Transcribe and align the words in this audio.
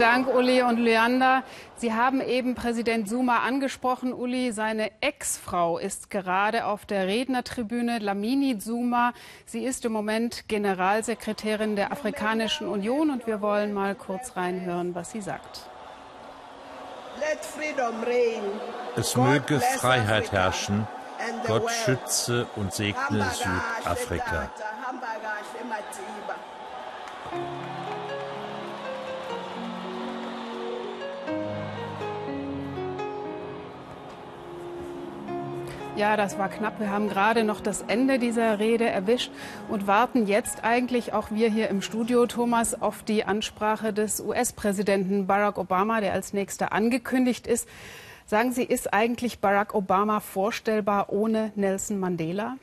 Dank, 0.00 0.28
Uli 0.28 0.62
und 0.62 0.78
Leander. 0.78 1.42
Sie 1.74 1.92
haben 1.92 2.20
eben 2.20 2.54
Präsident 2.54 3.08
Zuma 3.08 3.38
angesprochen. 3.38 4.12
Uli, 4.12 4.52
seine 4.52 4.92
Ex-Frau 5.00 5.76
ist 5.76 6.08
gerade 6.08 6.66
auf 6.66 6.86
der 6.86 7.08
Rednertribüne, 7.08 7.98
Lamini 7.98 8.56
Zuma. 8.58 9.12
Sie 9.44 9.64
ist 9.64 9.84
im 9.84 9.90
Moment 9.90 10.46
Generalsekretärin 10.46 11.74
der 11.74 11.90
Afrikanischen 11.90 12.68
Union 12.68 13.10
und 13.10 13.26
wir 13.26 13.40
wollen 13.40 13.72
mal 13.72 13.96
kurz 13.96 14.36
reinhören, 14.36 14.94
was 14.94 15.10
sie 15.10 15.20
sagt. 15.20 15.68
Es 18.94 19.16
möge 19.16 19.58
Freiheit 19.58 20.30
herrschen. 20.30 20.86
Gott 21.48 21.72
schütze 21.72 22.46
und 22.54 22.72
segne 22.72 23.26
Südafrika. 23.32 24.48
Ja, 35.98 36.16
das 36.16 36.38
war 36.38 36.48
knapp. 36.48 36.78
Wir 36.78 36.92
haben 36.92 37.08
gerade 37.08 37.42
noch 37.42 37.60
das 37.60 37.82
Ende 37.82 38.20
dieser 38.20 38.60
Rede 38.60 38.88
erwischt 38.88 39.32
und 39.68 39.88
warten 39.88 40.28
jetzt 40.28 40.62
eigentlich 40.62 41.12
auch 41.12 41.32
wir 41.32 41.50
hier 41.50 41.68
im 41.70 41.82
Studio, 41.82 42.26
Thomas, 42.26 42.80
auf 42.80 43.02
die 43.02 43.24
Ansprache 43.24 43.92
des 43.92 44.20
US-Präsidenten 44.20 45.26
Barack 45.26 45.58
Obama, 45.58 46.00
der 46.00 46.12
als 46.12 46.32
nächster 46.32 46.72
angekündigt 46.72 47.48
ist. 47.48 47.68
Sagen 48.26 48.52
Sie, 48.52 48.62
ist 48.62 48.94
eigentlich 48.94 49.40
Barack 49.40 49.74
Obama 49.74 50.20
vorstellbar 50.20 51.12
ohne 51.12 51.50
Nelson 51.56 51.98
Mandela? 51.98 52.54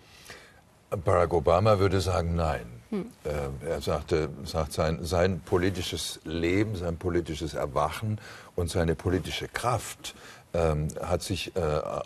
Barack 1.03 1.33
Obama 1.33 1.77
würde 1.77 1.99
sagen, 1.99 2.35
nein. 2.35 2.65
Hm. 2.89 3.07
Äh, 3.25 3.67
er 3.67 3.81
sagte, 3.81 4.29
sagt 4.45 4.71
sein, 4.71 4.99
sein 5.01 5.41
politisches 5.41 6.21
Leben, 6.23 6.77
sein 6.77 6.95
politisches 6.95 7.53
Erwachen 7.53 8.17
und 8.55 8.69
seine 8.69 8.95
politische 8.95 9.49
Kraft 9.49 10.15
ähm, 10.55 10.87
hat 11.01 11.21
sich 11.21 11.55
äh, 11.55 11.59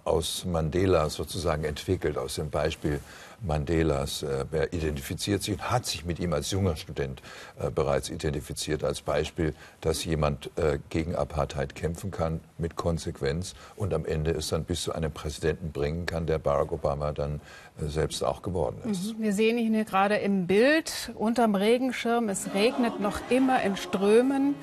aus 0.04 0.46
Mandela 0.46 1.10
sozusagen 1.10 1.64
entwickelt, 1.64 2.18
aus 2.18 2.36
dem 2.36 2.50
Beispiel 2.50 3.00
Mandelas. 3.42 4.24
Äh, 4.24 4.46
er 4.52 4.74
identifiziert 4.74 5.44
sich 5.44 5.54
und 5.54 5.72
hat 5.72 5.86
sich 5.86 6.06
mit 6.06 6.20
ihm 6.20 6.34
als 6.34 6.52
junger 6.52 6.76
Student 6.76 7.22
äh, 7.60 7.70
bereits 7.70 8.10
identifiziert, 8.10 8.84
als 8.84 9.02
Beispiel, 9.02 9.54
dass 9.82 10.04
jemand 10.06 10.50
äh, 10.58 10.80
gegen 10.90 11.16
Apartheid 11.16 11.76
kämpfen 11.76 12.12
kann 12.12 12.40
mit 12.58 12.76
Konsequenz 12.76 13.56
und 13.76 13.94
am 13.94 14.06
Ende 14.06 14.32
es 14.32 14.50
dann 14.50 14.64
bis 14.64 14.84
zu 14.84 14.94
einem 14.94 15.12
Präsidenten 15.12 15.72
bringen 15.72 16.06
kann, 16.06 16.26
der 16.26 16.40
Barack 16.40 16.72
Obama 16.72 17.12
dann 17.12 17.42
äh, 17.80 17.88
selbst 17.88 18.24
auch 18.24 18.42
geworden 18.42 18.82
ist. 18.90 19.18
Mhm. 19.18 19.24
Wir 19.24 19.34
sehen 19.34 19.58
ihn 19.58 19.74
hier 19.74 19.86
gerade 19.86 20.16
im 20.16 20.48
Bild 20.48 21.12
unterm 21.16 21.56
Regenschirm. 21.56 22.30
Es 22.30 22.54
regnet 22.54 23.00
noch 23.00 23.20
immer 23.30 23.62
in 23.62 23.78
Strömen 23.78 24.56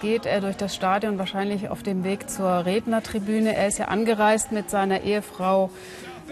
geht 0.00 0.26
er 0.26 0.40
durch 0.40 0.56
das 0.56 0.74
Stadion 0.74 1.18
wahrscheinlich 1.18 1.68
auf 1.68 1.82
dem 1.82 2.04
Weg 2.04 2.28
zur 2.30 2.66
Rednertribüne. 2.66 3.54
Er 3.54 3.68
ist 3.68 3.78
ja 3.78 3.86
angereist 3.86 4.52
mit 4.52 4.70
seiner 4.70 5.02
Ehefrau 5.02 5.70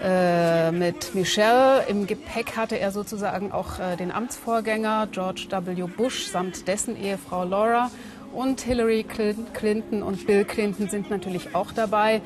äh, 0.02 0.70
mit 0.72 1.14
Michelle. 1.14 1.84
Im 1.88 2.06
Gepäck 2.06 2.56
hatte 2.56 2.78
er 2.78 2.90
sozusagen 2.90 3.52
auch 3.52 3.78
äh, 3.78 3.96
den 3.96 4.10
Amtsvorgänger 4.10 5.08
George 5.10 5.46
W. 5.50 5.82
Bush 5.84 6.26
samt 6.26 6.66
dessen 6.68 6.96
Ehefrau 6.96 7.44
Laura. 7.44 7.90
Und 8.32 8.60
Hillary 8.60 9.04
Clinton 9.04 10.02
und 10.02 10.26
Bill 10.26 10.44
Clinton 10.44 10.88
sind 10.88 11.08
natürlich 11.08 11.54
auch 11.54 11.70
dabei. 11.72 12.20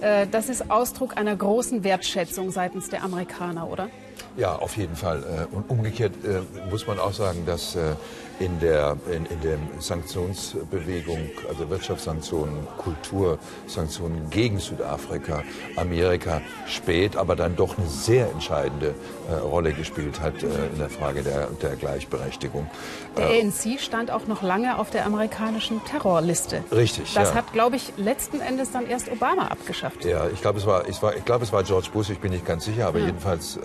Äh, 0.00 0.26
das 0.30 0.48
ist 0.48 0.70
Ausdruck 0.70 1.16
einer 1.16 1.34
großen 1.34 1.82
Wertschätzung 1.84 2.50
seitens 2.50 2.90
der 2.90 3.02
Amerikaner, 3.02 3.68
oder? 3.70 3.88
Ja, 4.36 4.56
auf 4.56 4.76
jeden 4.76 4.96
Fall. 4.96 5.48
Äh, 5.50 5.54
und 5.54 5.70
umgekehrt 5.70 6.12
äh, 6.24 6.42
muss 6.70 6.86
man 6.86 6.98
auch 6.98 7.14
sagen, 7.14 7.46
dass 7.46 7.74
äh, 7.74 7.94
in 8.38 8.60
der, 8.60 8.96
in, 9.10 9.26
in 9.26 9.40
der 9.40 9.58
Sanktionsbewegung, 9.78 11.30
also 11.48 11.68
Wirtschaftssanktionen, 11.70 12.66
Kultursanktionen 12.78 14.30
gegen 14.30 14.58
Südafrika, 14.58 15.42
Amerika 15.76 16.40
spät, 16.66 17.16
aber 17.16 17.36
dann 17.36 17.56
doch 17.56 17.78
eine 17.78 17.86
sehr 17.86 18.30
entscheidende 18.30 18.94
Rolle 19.42 19.72
gespielt 19.72 20.20
hat 20.20 20.42
in 20.42 20.78
der 20.78 20.88
Frage 20.88 21.22
der, 21.22 21.48
der 21.62 21.76
Gleichberechtigung. 21.76 22.68
Der 23.16 23.26
ANC 23.28 23.80
stand 23.80 24.10
auch 24.10 24.26
noch 24.26 24.42
lange 24.42 24.78
auf 24.78 24.90
der 24.90 25.06
amerikanischen 25.06 25.82
Terrorliste. 25.84 26.62
Richtig. 26.70 27.14
Das 27.14 27.30
ja. 27.30 27.34
hat, 27.36 27.52
glaube 27.52 27.76
ich, 27.76 27.92
letzten 27.96 28.40
Endes 28.40 28.70
dann 28.70 28.86
erst 28.86 29.10
Obama 29.10 29.48
abgeschafft. 29.48 30.04
Ja, 30.04 30.28
ich 30.28 30.40
glaube, 30.40 30.58
es 30.58 30.66
war, 30.66 30.88
ich 30.88 31.02
war, 31.02 31.16
ich 31.16 31.24
glaube, 31.24 31.44
es 31.44 31.52
war 31.52 31.62
George 31.64 31.88
Bush. 31.92 32.10
Ich 32.10 32.18
bin 32.18 32.32
nicht 32.32 32.46
ganz 32.46 32.64
sicher, 32.64 32.86
aber 32.86 32.98
ja. 32.98 33.06
jedenfalls 33.06 33.56
äh, 33.56 33.60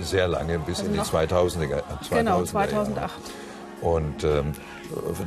sehr 0.00 0.28
lange, 0.28 0.58
bis 0.58 0.80
also 0.80 0.90
in 0.90 0.94
die 0.94 1.00
2000er. 1.00 1.82
2000er 2.02 2.08
genau, 2.10 2.44
2008. 2.44 3.12
Und 3.82 4.22
ähm, 4.22 4.52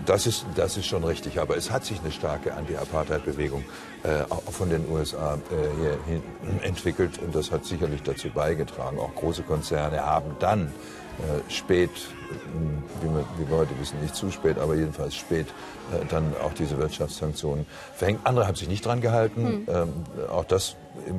das, 0.06 0.26
ist, 0.26 0.46
das 0.56 0.78
ist 0.78 0.86
schon 0.86 1.04
richtig. 1.04 1.40
Aber 1.40 1.58
es 1.58 1.70
hat 1.70 1.86
sich 1.86 2.00
eine 2.00 2.12
starke 2.12 2.54
Anti-Apartheid-Bewegung 2.54 3.64
äh, 4.04 4.24
auch 4.30 4.42
von 4.52 4.70
den 4.70 4.90
USA 4.90 5.36
äh, 5.36 5.82
hier 5.82 5.98
hin 6.08 6.24
entwickelt. 6.62 7.20
Und 7.20 7.36
das 7.36 7.52
hat 7.52 7.66
sicherlich 7.66 8.02
dazu 8.02 8.30
beigetragen. 8.30 8.98
Auch 8.98 9.14
große 9.14 9.44
Konzerne 9.44 10.06
haben 10.06 10.36
dann 10.40 10.72
äh, 11.18 11.52
spät, 11.52 11.90
äh, 11.90 13.04
wie 13.04 13.14
wir, 13.14 13.26
wie 13.38 13.50
wir, 13.50 13.58
heute 13.58 13.80
wissen, 13.80 14.02
nicht 14.02 14.16
zu 14.16 14.32
spät, 14.32 14.58
aber 14.58 14.76
jedenfalls 14.76 15.16
spät, 15.16 15.48
äh, 15.92 16.06
dann 16.10 16.34
auch 16.44 16.54
diese 16.54 16.78
Wirtschaftssanktionen 16.78 17.66
verhängt. 17.94 18.22
Andere 18.26 18.48
haben 18.48 18.56
sich 18.56 18.68
nicht 18.68 18.86
dran 18.86 19.00
gehalten. 19.00 19.46
Hm. 19.46 19.68
Ähm, 19.68 19.94
auch 20.30 20.46
das 20.46 20.76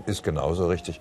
ist 0.06 0.22
genauso 0.22 0.68
richtig. 0.68 1.00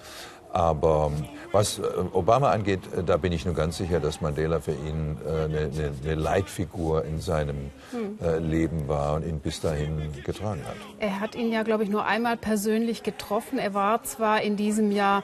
Aber 0.56 1.12
ähm, 1.14 1.26
was 1.52 1.80
äh, 1.80 1.84
Obama 2.14 2.52
angeht, 2.52 2.80
äh, 2.98 3.04
da 3.04 3.18
bin 3.18 3.34
ich 3.34 3.46
nur 3.46 3.56
ganz 3.56 3.76
sicher, 3.76 4.00
dass 4.00 4.22
Mandela 4.22 4.62
für 4.62 4.72
ihn 4.72 5.18
äh, 5.28 5.44
eine, 5.44 5.70
eine 6.02 6.16
Leitfigur 6.16 7.04
in 7.04 7.20
seinem 7.20 7.72
hm. 7.92 8.18
Leben 8.40 8.88
war 8.88 9.16
und 9.16 9.26
ihn 9.28 9.40
bis 9.40 9.60
dahin 9.60 10.14
getragen 10.24 10.62
hat. 10.66 10.76
Er 11.00 11.20
hat 11.20 11.36
ihn 11.36 11.52
ja, 11.52 11.64
glaube 11.64 11.84
ich, 11.84 11.90
nur 11.90 12.06
einmal 12.06 12.38
persönlich 12.38 13.04
getroffen. 13.04 13.60
Er 13.60 13.74
war 13.74 14.04
zwar 14.04 14.44
in 14.44 14.56
diesem 14.56 14.92
Jahr 14.92 15.24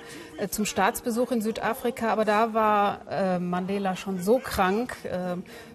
zum 0.49 0.65
Staatsbesuch 0.65 1.31
in 1.31 1.41
Südafrika, 1.41 2.09
aber 2.09 2.25
da 2.25 2.53
war 2.53 3.39
Mandela 3.39 3.95
schon 3.95 4.19
so 4.19 4.39
krank, 4.39 4.95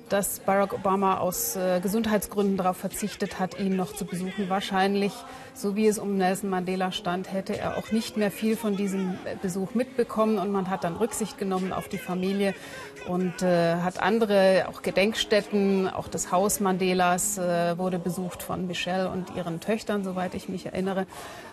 dass 0.08 0.40
Barack 0.40 0.72
Obama 0.72 1.18
aus 1.18 1.56
äh, 1.56 1.80
Gesundheitsgründen 1.80 2.56
darauf 2.56 2.76
verzichtet 2.76 3.40
hat, 3.40 3.58
ihn 3.58 3.76
noch 3.76 3.92
zu 3.92 4.04
besuchen. 4.04 4.48
Wahrscheinlich, 4.48 5.12
so 5.54 5.74
wie 5.74 5.86
es 5.86 5.98
um 5.98 6.16
Nelson 6.16 6.50
Mandela 6.50 6.92
stand, 6.92 7.32
hätte 7.32 7.58
er 7.58 7.76
auch 7.76 7.90
nicht 7.90 8.16
mehr 8.16 8.30
viel 8.30 8.56
von 8.56 8.76
diesem 8.76 9.18
Besuch 9.42 9.74
mitbekommen 9.74 10.38
und 10.38 10.52
man 10.52 10.70
hat 10.70 10.84
dann 10.84 10.96
Rücksicht 10.96 11.38
genommen 11.38 11.72
auf 11.72 11.88
die 11.88 11.98
Familie 11.98 12.54
und 13.08 13.42
äh, 13.42 13.76
hat 13.76 14.02
andere, 14.02 14.66
auch 14.68 14.82
Gedenkstätten, 14.82 15.88
auch 15.88 16.08
das 16.08 16.32
Haus 16.32 16.60
Mandelas 16.60 17.38
äh, 17.38 17.78
wurde 17.78 17.98
besucht 17.98 18.42
von 18.42 18.66
Michelle 18.66 19.08
und 19.08 19.34
ihren 19.36 19.60
Töchtern, 19.60 20.04
soweit 20.04 20.34
ich 20.34 20.48
mich 20.48 20.66
erinnere. 20.66 21.06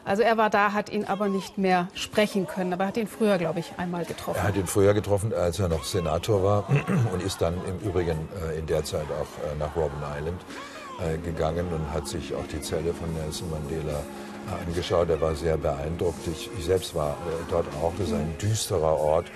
Also 0.05 0.23
er 0.23 0.37
war 0.37 0.49
da, 0.49 0.73
hat 0.73 0.89
ihn 0.89 1.05
aber 1.05 1.29
nicht 1.29 1.57
mehr 1.57 1.87
sprechen 1.93 2.47
können, 2.47 2.73
aber 2.73 2.87
hat 2.87 2.97
ihn 2.97 3.07
früher, 3.07 3.37
glaube 3.37 3.59
ich, 3.59 3.73
einmal 3.77 4.05
getroffen. 4.05 4.39
Er 4.39 4.47
hat 4.47 4.55
ihn 4.55 4.67
früher 4.67 4.93
getroffen, 4.93 5.33
als 5.33 5.59
er 5.59 5.69
noch 5.69 5.83
Senator 5.83 6.43
war 6.43 6.69
und 7.13 7.23
ist 7.23 7.41
dann 7.41 7.55
im 7.67 7.87
Übrigen 7.87 8.27
äh, 8.49 8.59
in 8.59 8.65
der 8.65 8.83
Zeit 8.83 9.05
auch 9.11 9.51
äh, 9.51 9.57
nach 9.57 9.75
Robben 9.75 10.01
Island 10.17 10.41
äh, 11.01 11.17
gegangen 11.19 11.67
und 11.71 11.93
hat 11.93 12.07
sich 12.07 12.33
auch 12.35 12.47
die 12.51 12.61
Zelle 12.61 12.93
von 12.93 13.13
Nelson 13.13 13.49
Mandela 13.49 14.01
angeschaut. 14.65 15.09
Er 15.09 15.21
war 15.21 15.35
sehr 15.35 15.57
beeindruckt. 15.57 16.27
Ich, 16.27 16.49
ich 16.57 16.65
selbst 16.65 16.93
war 16.95 17.15
dort 17.49 17.65
auch. 17.81 17.93
Das 17.97 18.07
ist 18.07 18.13
ein 18.13 18.35
düsterer 18.41 18.99
Ort. 18.99 19.27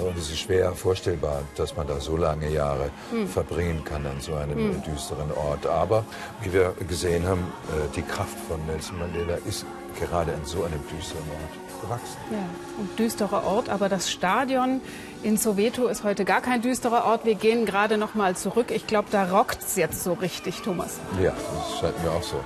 Und 0.00 0.16
es 0.16 0.30
ist 0.30 0.38
schwer 0.38 0.72
vorstellbar, 0.72 1.42
dass 1.56 1.76
man 1.76 1.86
da 1.86 1.98
so 2.00 2.16
lange 2.16 2.48
Jahre 2.48 2.90
hm. 3.10 3.26
verbringen 3.26 3.82
kann 3.84 4.06
an 4.06 4.20
so 4.20 4.34
einem 4.34 4.56
hm. 4.56 4.82
düsteren 4.82 5.32
Ort. 5.32 5.66
Aber 5.66 6.04
wie 6.42 6.52
wir 6.52 6.74
gesehen 6.88 7.26
haben, 7.26 7.52
die 7.96 8.02
Kraft 8.02 8.36
von 8.48 8.64
Nelson 8.66 8.98
Mandela 8.98 9.36
ist 9.44 9.66
gerade 9.98 10.32
an 10.32 10.44
so 10.44 10.64
einem 10.64 10.80
düsteren 10.88 11.24
Ort 11.30 11.62
gewachsen. 11.82 12.16
Ja, 12.30 12.38
ein 12.38 12.96
düsterer 12.96 13.44
Ort, 13.44 13.68
aber 13.68 13.88
das 13.88 14.10
Stadion 14.10 14.80
in 15.22 15.36
Soweto 15.36 15.86
ist 15.88 16.04
heute 16.04 16.24
gar 16.24 16.40
kein 16.40 16.62
düsterer 16.62 17.04
Ort. 17.04 17.24
Wir 17.24 17.34
gehen 17.34 17.66
gerade 17.66 17.98
noch 17.98 18.14
mal 18.14 18.36
zurück. 18.36 18.70
Ich 18.70 18.86
glaube, 18.86 19.08
da 19.10 19.30
rockt 19.30 19.62
es 19.62 19.76
jetzt 19.76 20.02
so 20.02 20.14
richtig, 20.14 20.62
Thomas. 20.62 20.98
Ja, 21.20 21.32
das 21.32 21.78
scheint 21.80 22.02
mir 22.02 22.10
auch 22.10 22.22
so. 22.22 22.42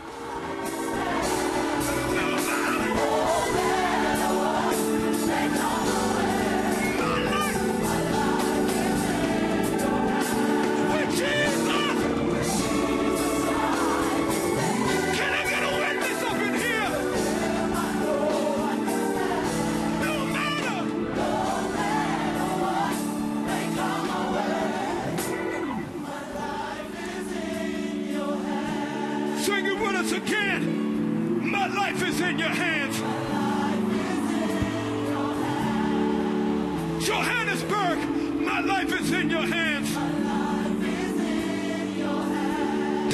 Johannesburg, 37.07 37.99
my 38.41 38.59
life 38.59 38.93
is 39.01 39.13
in 39.13 39.31
your 39.31 39.47
hands. 39.47 39.95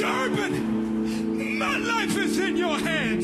Durban, 0.01 1.59
my 1.59 1.77
life 1.77 2.17
is 2.17 2.39
in 2.39 2.57
your 2.57 2.79
hands. 2.79 3.22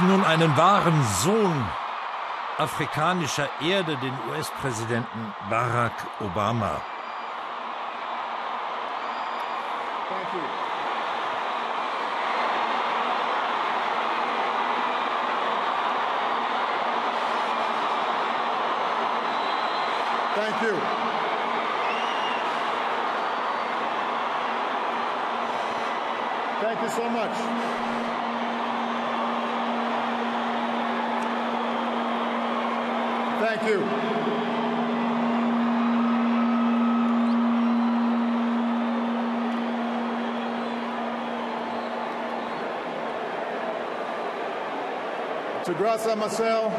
Nun 0.00 0.24
einen 0.24 0.56
wahren 0.56 1.04
Sohn 1.22 1.64
afrikanischer 2.56 3.48
Erde, 3.60 3.96
den 3.96 4.12
US-Präsidenten 4.30 5.34
Barack 5.50 5.92
Obama. 6.20 6.80
Thank 20.34 20.62
you. 20.62 20.78
Thank 26.60 26.82
you 26.82 26.88
so 26.88 27.08
much. 27.10 28.07
Thank 33.60 33.70
you. 33.70 34.08
To 45.64 45.74
Graça 45.74 46.16
Marcel 46.16 46.72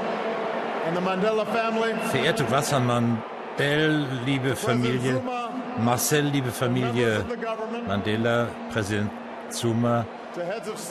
and 0.86 0.96
the 0.96 1.02
Mandela 1.02 1.46
family. 1.46 1.94
Verehrte 2.12 2.44
Graça 2.46 2.80
Mandel, 2.80 4.08
liebe 4.26 4.56
Familie, 4.56 5.22
Marcel, 5.78 6.24
liebe 6.24 6.52
Familie 6.52 7.26
Mandela, 7.86 8.48
Präsident 8.72 9.12
Zuma, 9.50 10.06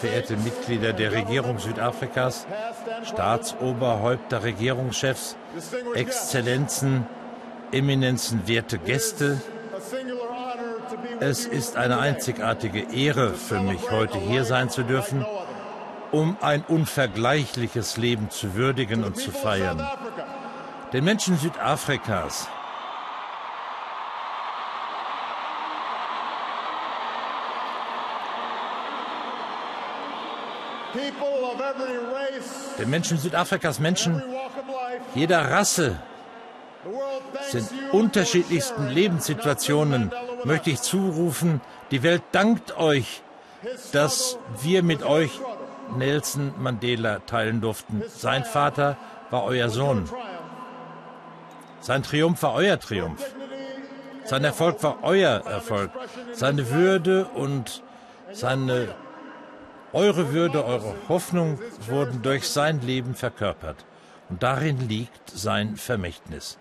verehrte 0.01 0.37
Mitglieder 0.37 0.93
der 0.93 1.13
Regierung 1.13 1.59
Südafrikas, 1.59 2.47
Staatsoberhäupter, 3.05 4.43
Regierungschefs, 4.43 5.38
Exzellenzen, 5.95 7.07
Eminenzen, 7.73 8.47
werte 8.47 8.79
Gäste. 8.79 9.41
Es 11.21 11.47
ist 11.47 11.77
eine 11.77 11.99
einzigartige 11.99 12.93
Ehre 12.93 13.35
für 13.35 13.61
mich, 13.61 13.91
heute 13.91 14.19
hier 14.19 14.45
sein 14.45 14.71
zu 14.71 14.83
dürfen, 14.83 15.25
um 16.13 16.37
ein 16.41 16.65
unvergleichliches 16.67 17.97
Leben 17.97 18.31
zu 18.31 18.55
würdigen 18.55 19.05
und 19.05 19.17
zu 19.17 19.31
feiern. 19.31 19.87
Den 20.93 21.05
Menschen 21.05 21.37
Südafrikas 21.37 22.49
den 32.79 32.91
Menschen 32.91 33.19
Südafrikas, 33.19 33.81
Menschen 33.81 34.23
jeder 35.15 35.51
Rasse, 35.51 35.99
in 37.53 37.67
unterschiedlichsten 37.93 38.89
Lebenssituationen 38.89 40.13
möchte 40.45 40.71
ich 40.71 40.81
zurufen, 40.81 41.61
die 41.91 42.03
Welt 42.03 42.23
dankt 42.33 42.77
euch, 42.77 43.23
dass 43.93 44.39
wir 44.61 44.83
mit 44.83 45.03
euch 45.03 45.31
Nelson 45.97 46.53
Mandela 46.59 47.21
teilen 47.21 47.61
durften. 47.61 48.03
Sein 48.09 48.45
Vater 48.45 48.97
war 49.31 49.45
euer 49.45 49.69
Sohn. 49.69 50.09
Sein 51.81 52.03
Triumph 52.03 52.43
war 52.43 52.55
euer 52.55 52.79
Triumph. 52.79 53.25
Sein 54.25 54.45
Erfolg 54.45 54.83
war 54.83 54.99
euer 55.03 55.43
Erfolg. 55.47 55.91
Seine 56.33 56.71
Würde 56.71 57.27
und 57.35 57.83
seine 58.33 58.89
eure 59.93 60.33
Würde, 60.33 60.65
eure 60.65 60.95
Hoffnung 61.09 61.59
wurden 61.87 62.23
durch 62.23 62.49
sein 62.49 62.81
Leben 62.81 63.15
verkörpert. 63.15 63.85
Und 64.29 64.43
darin 64.43 64.89
liegt 64.89 65.31
sein 65.31 65.77
Vermächtnis. 65.77 66.59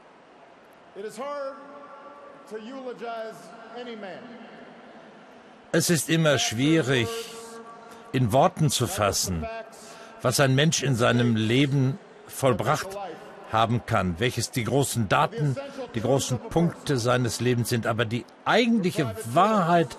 Es 5.72 5.90
ist 5.90 6.10
immer 6.10 6.38
schwierig, 6.38 7.10
in 8.14 8.32
Worten 8.32 8.70
zu 8.70 8.88
fassen, 8.88 9.46
was 10.22 10.40
ein 10.40 10.56
Mensch 10.56 10.82
in 10.82 10.96
seinem 10.96 11.36
Leben 11.36 12.00
vollbracht 12.28 12.98
haben 13.52 13.86
kann, 13.86 14.16
welches 14.20 14.52
die 14.52 14.64
großen 14.64 15.08
Daten, 15.10 15.56
die 15.96 16.02
großen 16.02 16.40
Punkte 16.40 16.98
seines 16.98 17.40
Lebens 17.40 17.70
sind. 17.70 17.88
Aber 17.88 18.06
die 18.06 18.26
eigentliche 18.46 19.14
Wahrheit 19.34 19.98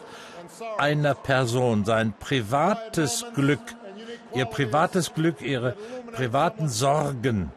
einer 0.79 1.15
Person, 1.15 1.85
sein 1.85 2.15
privates 2.19 3.25
Glück, 3.35 3.61
ihr 4.35 4.47
privates 4.47 5.15
Glück, 5.15 5.41
ihre 5.41 5.77
privaten 6.13 6.69
Sorgen, 6.69 7.53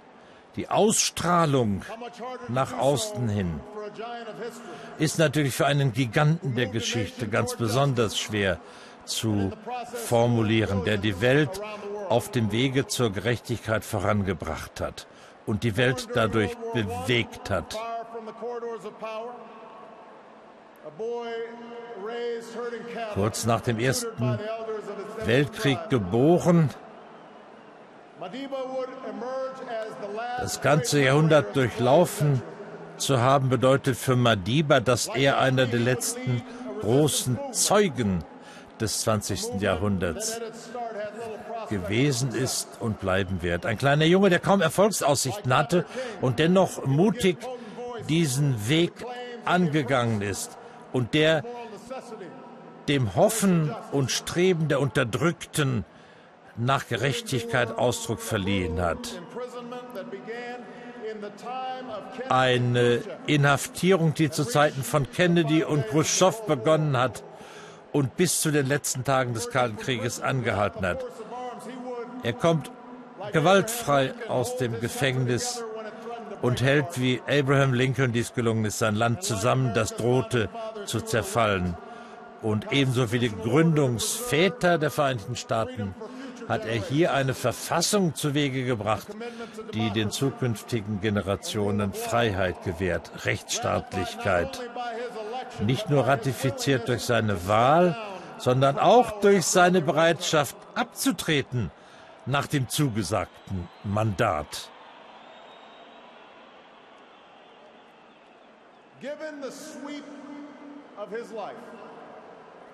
die 0.55 0.69
Ausstrahlung 0.69 1.83
nach 2.49 2.77
außen 2.77 3.29
hin, 3.29 3.59
ist 4.97 5.19
natürlich 5.19 5.55
für 5.55 5.65
einen 5.65 5.93
Giganten 5.93 6.55
der 6.55 6.67
Geschichte 6.67 7.27
ganz 7.27 7.55
besonders 7.55 8.19
schwer 8.19 8.59
zu 9.05 9.51
formulieren, 9.93 10.83
der 10.85 10.97
die 10.97 11.21
Welt 11.21 11.61
auf 12.09 12.29
dem 12.31 12.51
Wege 12.51 12.87
zur 12.87 13.11
Gerechtigkeit 13.11 13.83
vorangebracht 13.83 14.81
hat 14.81 15.07
und 15.45 15.63
die 15.63 15.77
Welt 15.77 16.09
dadurch 16.13 16.55
bewegt 16.73 17.49
hat. 17.49 17.77
Kurz 23.13 23.45
nach 23.45 23.61
dem 23.61 23.79
Ersten 23.79 24.39
Weltkrieg 25.25 25.89
geboren, 25.89 26.69
das 30.39 30.61
ganze 30.61 31.01
Jahrhundert 31.01 31.55
durchlaufen 31.55 32.41
zu 32.97 33.19
haben, 33.19 33.49
bedeutet 33.49 33.97
für 33.97 34.15
Madiba, 34.15 34.79
dass 34.79 35.07
er 35.07 35.39
einer 35.39 35.65
der 35.65 35.79
letzten 35.79 36.43
großen 36.81 37.39
Zeugen 37.51 38.23
des 38.79 39.01
20. 39.01 39.61
Jahrhunderts 39.61 40.39
gewesen 41.69 42.33
ist 42.33 42.67
und 42.79 42.99
bleiben 42.99 43.41
wird. 43.41 43.65
Ein 43.65 43.77
kleiner 43.77 44.05
Junge, 44.05 44.29
der 44.29 44.39
kaum 44.39 44.61
Erfolgsaussichten 44.61 45.55
hatte 45.55 45.85
und 46.19 46.39
dennoch 46.39 46.85
mutig 46.85 47.37
diesen 48.09 48.67
Weg 48.67 48.93
angegangen 49.45 50.21
ist 50.21 50.57
und 50.91 51.13
der 51.13 51.43
dem 52.87 53.15
Hoffen 53.15 53.73
und 53.91 54.11
Streben 54.11 54.67
der 54.67 54.79
Unterdrückten 54.79 55.85
nach 56.57 56.87
Gerechtigkeit 56.87 57.77
Ausdruck 57.77 58.19
verliehen 58.19 58.81
hat. 58.81 59.21
Eine 62.29 63.01
Inhaftierung, 63.27 64.13
die 64.13 64.29
zu 64.29 64.45
Zeiten 64.45 64.83
von 64.83 65.11
Kennedy 65.11 65.63
und 65.63 65.87
Khrushchev 65.87 66.45
begonnen 66.47 66.97
hat 66.97 67.23
und 67.91 68.15
bis 68.17 68.41
zu 68.41 68.51
den 68.51 68.67
letzten 68.67 69.03
Tagen 69.03 69.33
des 69.33 69.49
Kalten 69.49 69.77
Krieges 69.77 70.21
angehalten 70.21 70.85
hat. 70.85 71.03
Er 72.23 72.33
kommt 72.33 72.71
gewaltfrei 73.33 74.13
aus 74.27 74.57
dem 74.57 74.79
Gefängnis 74.79 75.63
und 76.41 76.61
hält, 76.61 76.99
wie 76.99 77.21
Abraham 77.27 77.73
Lincoln 77.73 78.13
dies 78.13 78.33
gelungen 78.33 78.65
ist, 78.65 78.79
sein 78.79 78.95
Land 78.95 79.23
zusammen, 79.23 79.73
das 79.73 79.95
drohte 79.95 80.49
zu 80.85 81.01
zerfallen. 81.01 81.77
Und 82.41 82.71
ebenso 82.71 83.11
wie 83.11 83.19
die 83.19 83.31
Gründungsväter 83.31 84.77
der 84.77 84.89
Vereinigten 84.89 85.35
Staaten 85.35 85.93
hat 86.49 86.65
er 86.65 86.75
hier 86.75 87.13
eine 87.13 87.33
Verfassung 87.33 88.15
zu 88.15 88.33
Wege 88.33 88.65
gebracht, 88.65 89.07
die 89.73 89.91
den 89.91 90.11
zukünftigen 90.11 90.99
Generationen 91.01 91.93
Freiheit 91.93 92.63
gewährt, 92.63 93.25
Rechtsstaatlichkeit. 93.25 94.59
Nicht 95.59 95.89
nur 95.89 96.07
ratifiziert 96.07 96.87
durch 96.87 97.03
seine 97.03 97.47
Wahl, 97.47 97.95
sondern 98.37 98.79
auch 98.79 99.21
durch 99.21 99.45
seine 99.45 99.81
Bereitschaft 99.81 100.55
abzutreten 100.73 101.71
nach 102.25 102.47
dem 102.47 102.67
zugesagten 102.69 103.67
Mandat. 103.83 104.69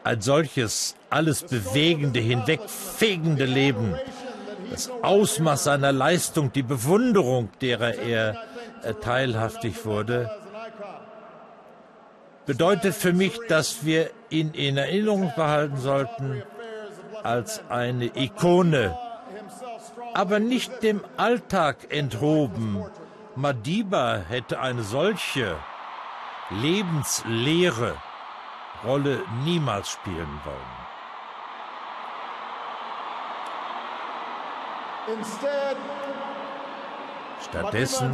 Ein 0.07 0.21
solches 0.21 0.95
alles 1.09 1.43
bewegende, 1.43 2.21
hinwegfegende 2.21 3.43
Leben, 3.43 3.93
das 4.71 4.89
Ausmaß 5.01 5.65
seiner 5.65 5.91
Leistung, 5.91 6.53
die 6.53 6.63
Bewunderung, 6.63 7.49
derer 7.59 7.93
er 7.95 8.37
teilhaftig 9.01 9.85
wurde, 9.85 10.31
bedeutet 12.45 12.95
für 12.95 13.11
mich, 13.11 13.37
dass 13.49 13.83
wir 13.83 14.09
ihn 14.29 14.51
in 14.53 14.77
Erinnerung 14.77 15.33
behalten 15.35 15.75
sollten 15.75 16.41
als 17.21 17.61
eine 17.67 18.05
Ikone, 18.15 18.97
aber 20.13 20.39
nicht 20.39 20.83
dem 20.83 21.01
Alltag 21.17 21.87
enthoben. 21.89 22.81
Madiba 23.35 24.21
hätte 24.29 24.61
eine 24.61 24.83
solche 24.83 25.57
lebensleere 26.49 27.97
Rolle 28.83 29.21
niemals 29.43 29.89
spielen 29.89 30.39
wollen. 30.45 30.87
Stattdessen 37.49 38.11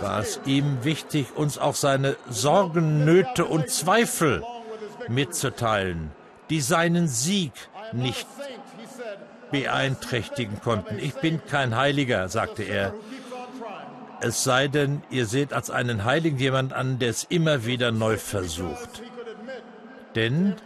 war 0.00 0.20
es 0.20 0.40
ihm 0.44 0.82
wichtig, 0.84 1.36
uns 1.36 1.58
auch 1.58 1.74
seine 1.74 2.16
Sorgen, 2.28 3.04
Nöte 3.04 3.44
und 3.44 3.70
Zweifel 3.70 4.42
mitzuteilen, 5.06 6.10
die 6.50 6.60
seinen 6.60 7.06
Sieg 7.06 7.52
nicht 7.92 8.26
beeinträchtigen 9.50 10.60
konnten. 10.60 10.98
Ich 10.98 11.14
bin 11.14 11.44
kein 11.46 11.76
Heiliger, 11.76 12.28
sagte 12.28 12.64
er. 12.64 12.94
Es 14.20 14.42
sei 14.42 14.68
denn, 14.68 15.02
ihr 15.10 15.26
seht 15.26 15.52
als 15.52 15.70
einen 15.70 16.04
Heiligen 16.04 16.38
jemand 16.38 16.72
an, 16.72 16.98
der 16.98 17.10
es 17.10 17.24
immer 17.24 17.64
wieder 17.64 17.92
neu 17.92 18.16
versucht. 18.16 19.02
Denn 20.14 20.56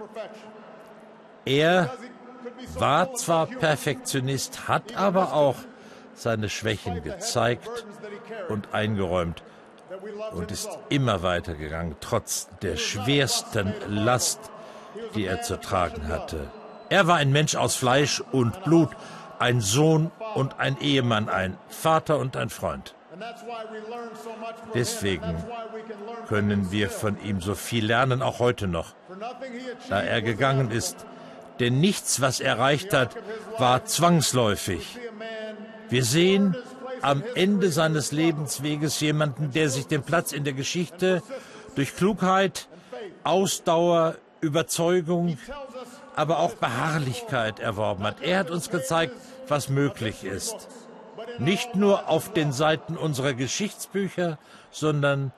er 1.45 1.93
war 2.75 3.13
zwar 3.15 3.47
Perfektionist, 3.47 4.69
hat 4.69 4.97
aber 4.97 5.35
auch 5.35 5.57
seine 6.15 6.49
Schwächen 6.49 7.03
gezeigt 7.03 7.87
und 8.49 8.73
eingeräumt 8.73 9.43
und 10.33 10.51
ist 10.51 10.79
immer 10.89 11.23
weitergegangen, 11.23 11.97
trotz 12.01 12.49
der 12.63 12.77
schwersten 12.77 13.75
Last, 13.89 14.41
die 15.15 15.27
er 15.27 15.43
zu 15.43 15.61
tragen 15.61 16.09
hatte. 16.09 16.51
Er 16.89 17.07
war 17.07 17.17
ein 17.17 17.33
Mensch 17.33 17.55
aus 17.55 17.75
Fleisch 17.75 18.21
und 18.33 18.65
Blut, 18.65 18.91
ein 19.39 19.61
Sohn 19.61 20.11
und 20.35 20.59
ein 20.59 20.79
Ehemann, 20.81 21.29
ein 21.29 21.59
Vater 21.69 22.19
und 22.19 22.37
ein 22.37 22.51
Freund. 22.51 22.95
Deswegen 24.75 25.37
können 26.29 26.73
wir 26.73 26.89
von 26.89 27.23
ihm 27.23 27.41
so 27.41 27.55
viel 27.55 27.87
lernen, 27.87 28.23
auch 28.23 28.39
heute 28.39 28.67
noch, 28.67 28.95
da 29.89 30.01
er 30.01 30.23
gegangen 30.23 30.71
ist. 30.71 31.05
Denn 31.61 31.81
nichts, 31.81 32.21
was 32.21 32.41
er 32.41 32.55
erreicht 32.55 32.93
hat, 32.95 33.17
war 33.59 33.85
zwangsläufig. 33.85 34.99
Wir 35.91 36.05
sehen 36.05 36.57
am 37.03 37.23
Ende 37.35 37.71
seines 37.71 38.13
Lebensweges 38.13 39.01
jemanden, 39.01 39.51
der 39.53 39.69
sich 39.69 39.87
den 39.87 40.03
Platz 40.03 40.33
in 40.33 40.45
der 40.45 40.55
Geschichte 40.55 41.23
durch 41.75 41.95
Klugheit, 41.95 42.69
Ausdauer, 43.25 44.17
Überzeugung, 44.41 45.39
aber 46.17 46.39
auch 46.39 46.55
Beharrlichkeit 46.55 47.61
erworben 47.61 48.05
hat. 48.05 48.23
Er 48.23 48.39
hat 48.39 48.51
uns 48.51 48.71
gezeigt, 48.71 49.15
was 49.49 49.69
möglich 49.69 50.25
ist. 50.25 50.69
Nicht 51.39 51.75
nur 51.75 52.09
auf 52.09 52.33
den 52.33 52.53
Seiten 52.53 52.97
unserer 52.97 53.35
Geschichtsbücher, 53.35 54.39
sondern 54.71 55.33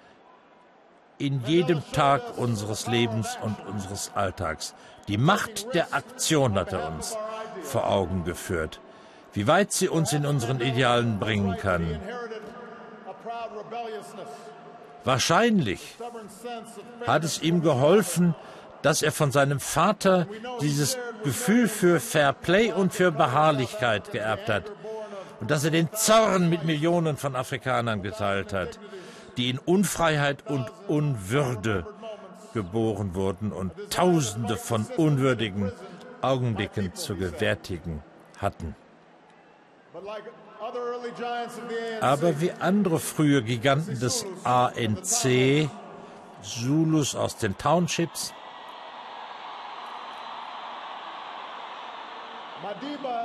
in 1.19 1.45
jedem 1.45 1.83
Tag 1.93 2.37
unseres 2.37 2.87
Lebens 2.87 3.39
und 3.43 3.57
unseres 3.67 4.11
Alltags. 4.15 4.75
Die 5.09 5.19
Macht 5.19 5.75
der 5.75 5.95
Aktion 5.95 6.55
hat 6.55 6.73
er 6.73 6.89
uns 6.89 7.17
vor 7.63 7.89
Augen 7.89 8.25
geführt 8.25 8.81
wie 9.35 9.49
weit 9.49 9.73
sie 9.73 9.89
uns 9.89 10.13
in 10.13 10.25
unseren 10.25 10.61
Idealen 10.61 11.19
bringen 11.19 11.57
kann. 11.59 12.01
Wahrscheinlich 15.03 15.97
hat 17.07 17.25
es 17.25 17.43
ihm 17.43 17.61
geholfen, 17.61 18.35
dass 18.83 19.03
er 19.03 19.13
von 19.13 19.33
seinem 19.33 19.61
Vater 19.61 20.27
dieses 20.61 20.97
Gefühl 21.25 21.69
für 21.69 22.01
Fair 22.01 22.33
Play 22.33 22.73
und 22.73 22.95
für 22.95 23.11
Beharrlichkeit 23.11 24.13
geerbt 24.13 24.49
hat 24.49 24.65
und 25.41 25.51
dass 25.51 25.65
er 25.65 25.71
den 25.71 25.93
Zorn 25.93 26.49
mit 26.49 26.65
Millionen 26.65 27.17
von 27.17 27.37
Afrikanern 27.37 28.03
geteilt 28.03 28.53
hat, 28.53 28.79
die 29.37 29.51
in 29.51 29.59
Unfreiheit 29.59 30.47
und 30.47 30.71
Unwürde 30.89 31.87
geboren 32.53 33.15
wurden 33.15 33.53
und 33.53 33.73
Tausende 33.91 34.57
von 34.57 34.87
unwürdigen 34.97 35.73
Augenblicken 36.23 36.95
zu 36.95 37.17
gewärtigen 37.17 38.03
hatten. 38.39 38.77
Aber 42.01 42.41
wie 42.41 42.53
andere 42.53 42.99
frühe 42.99 43.43
Giganten 43.43 43.99
des 44.01 44.25
ANC, 44.45 45.69
Zulus 46.43 47.15
aus 47.15 47.37
den 47.37 47.57
Townships, 47.59 48.33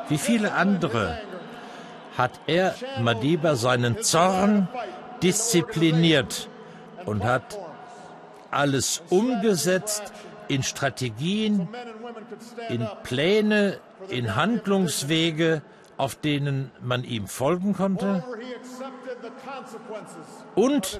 wie 0.09 0.17
viele 0.17 0.53
andere 0.53 1.21
hat 2.19 2.39
er, 2.47 2.75
Madiba, 2.99 3.55
seinen 3.55 4.03
Zorn 4.03 4.67
diszipliniert 5.23 6.49
und 7.05 7.23
hat 7.23 7.57
alles 8.51 9.01
umgesetzt 9.09 10.11
in 10.49 10.61
Strategien, 10.63 11.69
in 12.67 12.87
Pläne, 13.03 13.79
in 14.09 14.35
Handlungswege, 14.35 15.61
auf 15.95 16.15
denen 16.15 16.71
man 16.81 17.03
ihm 17.03 17.27
folgen 17.27 17.73
konnte. 17.73 18.23
Und 20.55 20.99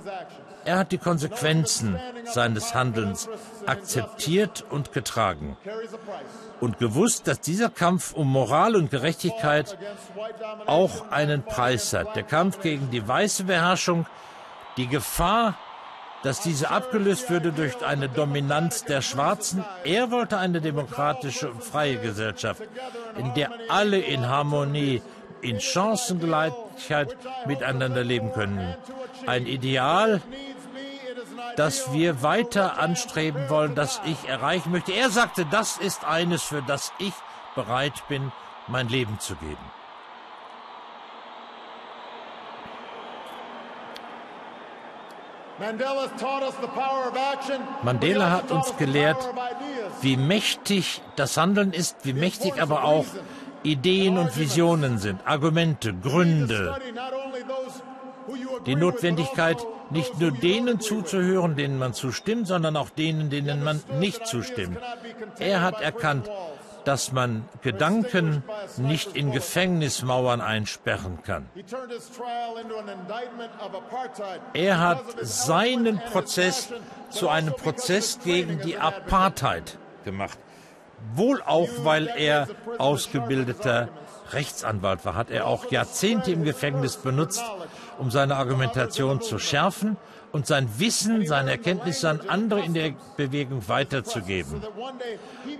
er 0.65 0.79
hat 0.79 0.91
die 0.91 0.97
Konsequenzen 0.97 1.99
seines 2.25 2.75
Handelns 2.75 3.29
akzeptiert 3.65 4.65
und 4.69 4.93
getragen. 4.93 5.57
Und 6.59 6.77
gewusst, 6.77 7.27
dass 7.27 7.39
dieser 7.39 7.69
Kampf 7.69 8.13
um 8.13 8.31
Moral 8.31 8.75
und 8.75 8.91
Gerechtigkeit 8.91 9.77
auch 10.65 11.09
einen 11.11 11.43
Preis 11.43 11.93
hat. 11.93 12.15
Der 12.15 12.23
Kampf 12.23 12.61
gegen 12.61 12.91
die 12.91 13.07
weiße 13.07 13.45
Beherrschung, 13.45 14.05
die 14.77 14.87
Gefahr, 14.87 15.55
dass 16.23 16.41
diese 16.41 16.69
abgelöst 16.69 17.29
würde 17.29 17.51
durch 17.51 17.81
eine 17.83 18.09
Dominanz 18.09 18.83
der 18.83 19.01
Schwarzen. 19.01 19.63
Er 19.85 20.11
wollte 20.11 20.37
eine 20.37 20.59
demokratische 20.59 21.49
und 21.49 21.63
freie 21.63 21.97
Gesellschaft, 21.97 22.61
in 23.17 23.33
der 23.35 23.51
alle 23.69 23.99
in 23.99 24.27
Harmonie, 24.27 25.01
in 25.41 25.61
Chancengleichheit 25.61 27.15
miteinander 27.45 28.03
leben 28.03 28.33
können. 28.33 28.75
Ein 29.25 29.45
Ideal, 29.45 30.21
das 31.59 31.91
wir 31.91 32.23
weiter 32.23 32.79
anstreben 32.79 33.49
wollen, 33.49 33.75
das 33.75 33.99
ich 34.05 34.29
erreichen 34.29 34.71
möchte. 34.71 34.93
Er 34.93 35.09
sagte, 35.09 35.45
das 35.45 35.77
ist 35.77 36.05
eines, 36.05 36.41
für 36.41 36.61
das 36.61 36.93
ich 36.99 37.13
bereit 37.53 38.07
bin, 38.07 38.31
mein 38.67 38.87
Leben 38.87 39.19
zu 39.19 39.35
geben. 39.35 39.57
Mandela 47.83 48.31
hat 48.31 48.51
uns 48.51 48.77
gelehrt, 48.77 49.29
wie 49.99 50.15
mächtig 50.15 51.01
das 51.17 51.35
Handeln 51.35 51.73
ist, 51.73 51.97
wie 52.03 52.13
mächtig 52.13 52.61
aber 52.61 52.85
auch 52.85 53.05
Ideen 53.63 54.17
und 54.17 54.37
Visionen 54.37 54.97
sind, 54.97 55.27
Argumente, 55.27 55.93
Gründe. 55.93 56.79
Die 58.65 58.75
Notwendigkeit, 58.75 59.57
nicht 59.89 60.19
nur 60.19 60.31
denen 60.31 60.79
zuzuhören, 60.79 61.55
denen 61.55 61.79
man 61.79 61.93
zustimmt, 61.93 62.47
sondern 62.47 62.75
auch 62.77 62.89
denen, 62.89 63.29
denen 63.29 63.63
man 63.63 63.81
nicht 63.99 64.27
zustimmt. 64.27 64.77
Er 65.39 65.61
hat 65.61 65.81
erkannt, 65.81 66.29
dass 66.85 67.11
man 67.11 67.45
Gedanken 67.61 68.43
nicht 68.77 69.15
in 69.15 69.31
Gefängnismauern 69.31 70.41
einsperren 70.41 71.19
kann. 71.23 71.49
Er 74.53 74.79
hat 74.79 75.01
seinen 75.21 75.99
Prozess 75.99 76.69
zu 77.09 77.29
einem 77.29 77.53
Prozess 77.53 78.19
gegen 78.23 78.59
die 78.61 78.77
Apartheid 78.77 79.77
gemacht. 80.05 80.37
Wohl 81.15 81.41
auch, 81.41 81.69
weil 81.83 82.07
er 82.07 82.47
ausgebildeter 82.77 83.89
Rechtsanwalt 84.31 85.05
war, 85.05 85.15
hat 85.15 85.31
er 85.31 85.47
auch 85.47 85.71
Jahrzehnte 85.71 86.31
im 86.31 86.43
Gefängnis 86.43 86.97
benutzt, 86.97 87.43
um 87.99 88.09
seine 88.11 88.37
Argumentation 88.37 89.21
zu 89.21 89.37
schärfen 89.37 89.97
und 90.31 90.47
sein 90.47 90.69
Wissen, 90.77 91.25
seine 91.25 91.51
Erkenntnisse 91.51 92.09
an 92.09 92.21
andere 92.27 92.61
in 92.61 92.73
der 92.73 92.93
Bewegung 93.17 93.67
weiterzugeben. 93.67 94.63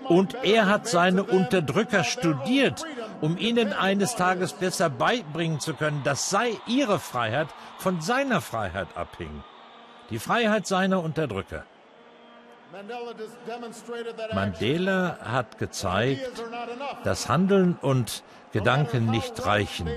Und 0.07 0.35
er 0.43 0.67
hat 0.67 0.87
seine 0.87 1.23
Unterdrücker 1.23 2.03
studiert, 2.03 2.83
um 3.21 3.37
ihnen 3.37 3.73
eines 3.73 4.15
Tages 4.15 4.53
besser 4.53 4.89
beibringen 4.89 5.59
zu 5.59 5.73
können, 5.73 6.01
dass 6.03 6.29
sei 6.29 6.51
ihre 6.67 6.99
Freiheit 6.99 7.47
von 7.77 8.01
seiner 8.01 8.41
Freiheit 8.41 8.87
abhing. 8.95 9.43
Die 10.09 10.19
Freiheit 10.19 10.65
seiner 10.65 11.03
Unterdrücker. 11.03 11.65
Mandela 14.33 15.17
hat 15.23 15.57
gezeigt, 15.57 16.43
dass 17.03 17.27
Handeln 17.27 17.77
und 17.81 18.23
Gedanken 18.51 19.11
nicht 19.11 19.45
reichen. 19.45 19.89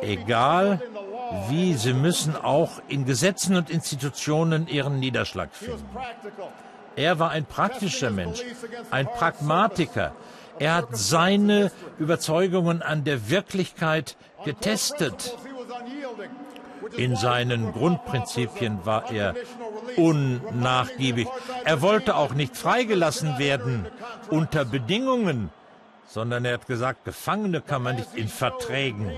Egal 0.00 0.80
wie, 1.48 1.74
sie 1.74 1.94
müssen 1.94 2.36
auch 2.36 2.82
in 2.88 3.04
Gesetzen 3.04 3.56
und 3.56 3.70
Institutionen 3.70 4.66
ihren 4.68 4.98
Niederschlag 4.98 5.54
finden. 5.54 5.84
Er 6.96 7.18
war 7.18 7.30
ein 7.30 7.44
praktischer 7.44 8.10
Mensch, 8.10 8.42
ein 8.90 9.06
Pragmatiker. 9.06 10.14
Er 10.58 10.74
hat 10.74 10.96
seine 10.96 11.70
Überzeugungen 11.98 12.82
an 12.82 13.04
der 13.04 13.28
Wirklichkeit 13.28 14.16
getestet. 14.44 15.36
In 16.96 17.16
seinen 17.16 17.72
Grundprinzipien 17.72 18.86
war 18.86 19.10
er 19.12 19.34
unnachgiebig. 19.96 21.28
Er 21.64 21.82
wollte 21.82 22.16
auch 22.16 22.32
nicht 22.32 22.56
freigelassen 22.56 23.38
werden 23.38 23.86
unter 24.30 24.64
Bedingungen, 24.64 25.50
sondern 26.06 26.44
er 26.44 26.54
hat 26.54 26.66
gesagt, 26.66 27.04
Gefangene 27.04 27.60
kann 27.60 27.82
man 27.82 27.96
nicht 27.96 28.14
in 28.14 28.28
Verträgen 28.28 29.10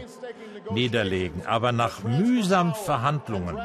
niederlegen. 0.70 1.46
Aber 1.46 1.72
nach 1.72 2.02
mühsamen 2.02 2.74
Verhandlungen 2.74 3.58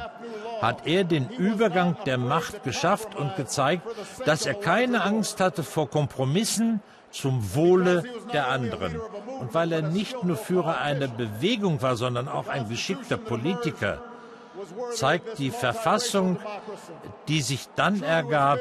hat 0.62 0.88
er 0.88 1.04
den 1.04 1.30
Übergang 1.30 1.98
der 2.06 2.18
Macht 2.18 2.64
geschafft 2.64 3.16
und 3.16 3.36
gezeigt, 3.36 3.84
dass 4.26 4.46
er 4.46 4.54
keine 4.54 5.04
Angst 5.04 5.40
hatte 5.40 5.64
vor 5.64 5.90
Kompromissen 5.90 6.82
zum 7.12 7.54
Wohle 7.54 8.04
der 8.34 8.48
anderen. 8.50 9.00
Und 9.40 9.54
weil 9.54 9.72
er 9.72 9.82
nicht 9.82 10.24
nur 10.24 10.38
Führer 10.38 10.80
einer 10.80 11.08
Bewegung 11.08 11.82
war, 11.82 11.96
sondern 11.96 12.28
auch 12.28 12.48
ein 12.48 12.70
geschickter 12.70 13.18
Politiker, 13.18 14.02
zeigt 14.94 15.40
die 15.40 15.52
Verfassung, 15.52 16.38
die 17.28 17.42
sich 17.42 17.68
dann 17.76 18.04
ergab, 18.04 18.60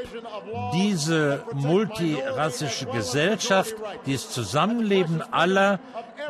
diese 0.74 1.44
multirassische 1.54 2.86
Gesellschaft, 2.86 3.74
dieses 4.06 4.30
Zusammenleben 4.30 5.22
aller 5.32 5.80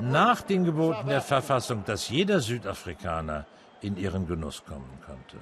nach 0.01 0.43
den 0.43 0.65
Geboten 0.65 1.09
der 1.09 1.21
Verfassung, 1.21 1.85
dass 1.85 2.09
jeder 2.09 2.41
Südafrikaner 2.41 3.47
in 3.81 3.97
ihren 3.97 4.27
Genuss 4.27 4.65
kommen 4.65 4.99
konnte. 5.07 5.37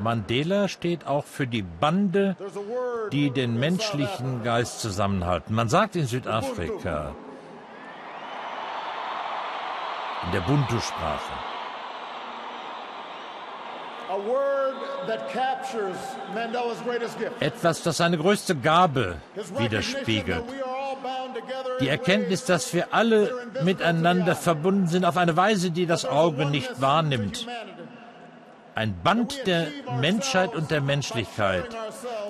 Mandela 0.00 0.68
steht 0.68 1.06
auch 1.06 1.24
für 1.24 1.46
die 1.46 1.62
Bande, 1.62 2.36
die 3.12 3.30
den 3.30 3.58
menschlichen 3.58 4.42
Geist 4.42 4.80
zusammenhalten. 4.80 5.54
Man 5.54 5.68
sagt 5.68 5.96
in 5.96 6.06
Südafrika, 6.06 7.14
in 10.26 10.32
der 10.32 10.40
Buntu-Sprache. 10.40 11.32
Etwas, 17.40 17.82
das 17.82 17.96
seine 17.96 18.18
größte 18.18 18.54
Gabe 18.54 19.16
widerspiegelt. 19.58 20.44
Die 21.80 21.88
Erkenntnis, 21.88 22.44
dass 22.44 22.72
wir 22.72 22.88
alle 22.92 23.32
miteinander 23.62 24.36
verbunden 24.36 24.86
sind 24.86 25.04
auf 25.04 25.16
eine 25.16 25.36
Weise, 25.36 25.70
die 25.70 25.86
das 25.86 26.04
Auge 26.04 26.46
nicht 26.46 26.80
wahrnimmt. 26.80 27.46
Ein 28.74 28.94
Band 29.02 29.46
der 29.46 29.68
Menschheit 30.00 30.54
und 30.54 30.70
der 30.70 30.80
Menschlichkeit, 30.80 31.64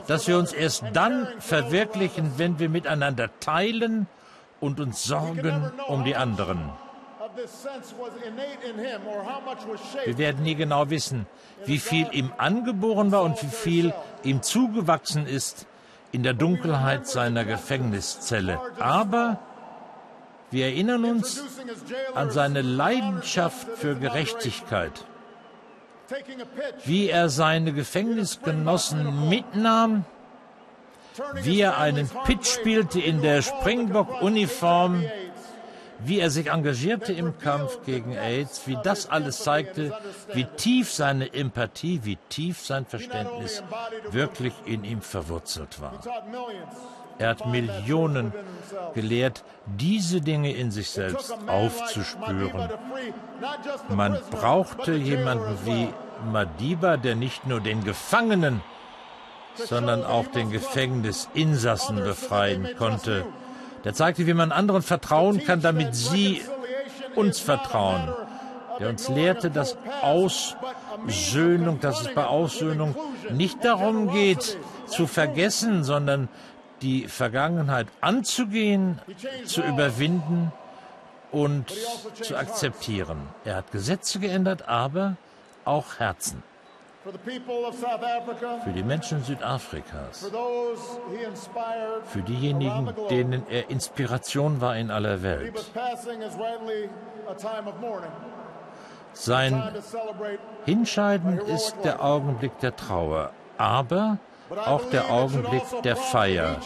dass 0.07 0.29
wir 0.29 0.39
uns 0.39 0.53
erst 0.53 0.85
dann 0.93 1.27
verwirklichen, 1.39 2.33
wenn 2.37 2.59
wir 2.59 2.69
miteinander 2.69 3.31
teilen 3.41 4.07
und 4.61 4.79
uns 4.79 5.05
sorgen 5.05 5.73
um 5.89 6.05
die 6.05 6.17
anderen. 6.17 6.71
Wir 10.05 10.19
werden 10.19 10.43
nie 10.43 10.55
genau 10.55 10.91
wissen, 10.91 11.27
wie 11.65 11.79
viel 11.79 12.09
ihm 12.13 12.33
angeboren 12.39 13.13
war 13.13 13.23
und 13.23 13.43
wie 13.43 13.49
viel 13.49 13.95
ihm 14.23 14.43
zugewachsen 14.43 15.27
ist 15.27 15.67
in 16.13 16.23
der 16.23 16.35
Dunkelheit 16.35 17.07
seiner 17.07 17.45
Gefängniszelle. 17.45 18.61
Aber 18.79 19.41
wir 20.51 20.67
erinnern 20.67 21.05
uns 21.05 21.43
an 22.15 22.31
seine 22.31 22.63
Leidenschaft 22.63 23.67
für 23.77 23.97
Gerechtigkeit, 23.97 25.05
wie 26.85 27.09
er 27.09 27.29
seine 27.29 27.73
Gefängnisgenossen 27.73 29.29
mitnahm, 29.29 30.05
wie 31.43 31.61
er 31.61 31.79
einen 31.79 32.09
Pitch 32.25 32.47
spielte 32.47 33.01
in 33.01 33.21
der 33.23 33.43
Springbok-Uniform, 33.43 35.05
wie 36.05 36.21
er 36.21 36.31
sich 36.31 36.51
engagierte 36.51 37.13
im 37.13 37.39
Kampf 37.39 37.81
gegen 37.85 38.13
AIDS, 38.13 38.67
wie 38.67 38.77
das 38.83 39.09
alles 39.09 39.43
zeigte, 39.43 39.93
wie 40.33 40.45
tief 40.45 40.93
seine 40.93 41.33
Empathie, 41.33 42.01
wie 42.05 42.19
tief 42.29 42.61
sein 42.61 42.87
Verständnis 42.87 43.63
wirklich 44.11 44.55
in 44.67 44.85
ihm 44.85 45.01
verwurzelt 45.01 45.81
war. 45.81 46.01
Er 47.19 47.29
hat 47.29 47.47
Millionen 47.47 48.33
gelehrt, 48.95 49.45
diese 49.67 50.21
Dinge 50.21 50.53
in 50.53 50.71
sich 50.71 50.91
selbst 50.91 51.35
aufzuspüren. 51.47 52.71
Man 53.89 54.19
brauchte 54.31 54.95
jemanden 54.95 55.59
wie 55.65 55.89
Madiba, 56.31 56.97
der 56.97 57.15
nicht 57.15 57.47
nur 57.47 57.61
den 57.61 57.85
Gefangenen, 57.85 58.63
sondern 59.57 60.05
auch 60.05 60.27
den 60.27 60.51
Gefängnisinsassen 60.51 61.97
befreien 61.97 62.71
konnte 62.77 63.25
der 63.85 63.95
zeigte, 63.95 64.27
wie 64.27 64.35
man 64.35 64.53
anderen 64.53 64.83
vertrauen 64.83 65.45
kann, 65.45 65.61
damit 65.61 65.95
sie 65.95 66.43
uns 67.15 67.39
vertrauen. 67.39 68.13
Der 68.81 68.89
uns 68.89 69.09
lehrte, 69.09 69.51
dass 69.51 69.77
Aussöhnung, 70.03 71.81
dass 71.81 72.01
es 72.01 72.15
bei 72.15 72.25
Aussöhnung 72.25 72.97
nicht 73.31 73.65
darum 73.65 74.11
geht, 74.11 74.59
zu 74.87 75.07
vergessen, 75.07 75.85
sondern 75.85 76.29
die 76.83 77.07
Vergangenheit 77.07 77.87
anzugehen, 78.01 79.01
zu 79.45 79.63
überwinden 79.63 80.53
und 81.31 81.73
zu 82.21 82.37
akzeptieren. 82.37 83.29
Er 83.45 83.57
hat 83.57 83.71
Gesetze 83.71 84.19
geändert, 84.19 84.69
aber 84.69 85.17
auch 85.65 85.99
Herzen 85.99 86.43
für 88.65 88.73
die 88.73 88.83
Menschen 88.83 89.23
Südafrikas, 89.23 90.31
für 92.05 92.23
diejenigen, 92.23 92.95
denen 93.11 93.47
er 93.49 93.69
Inspiration 93.69 94.61
war 94.61 94.77
in 94.77 94.91
aller 94.91 95.23
Welt. 95.23 95.55
Sein 99.13 99.63
Hinscheiden 100.65 101.39
ist 101.39 101.77
der 101.85 102.03
Augenblick 102.03 102.59
der 102.61 102.75
Trauer, 102.75 103.31
aber 103.59 104.19
auch 104.65 104.85
der 104.91 105.11
Augenblick 105.11 105.63
der 105.83 105.97
Feier. 105.97 106.57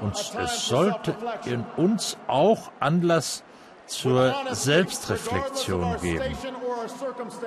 Und 0.00 0.14
es 0.14 0.66
sollte 0.66 1.14
in 1.46 1.64
uns 1.76 2.18
auch 2.26 2.70
Anlass 2.80 3.42
zur 3.90 4.34
Selbstreflexion 4.52 6.00
geben. 6.00 6.36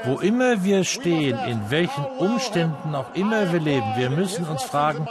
Wo 0.03 0.19
immer 0.19 0.63
wir 0.63 0.83
stehen, 0.83 1.37
in 1.47 1.71
welchen 1.71 2.05
Umständen 2.19 2.93
auch 2.93 3.15
immer 3.15 3.51
wir 3.51 3.59
leben, 3.59 3.93
wir 3.95 4.09
müssen 4.09 4.45
uns 4.45 4.63
fragen, 4.63 5.07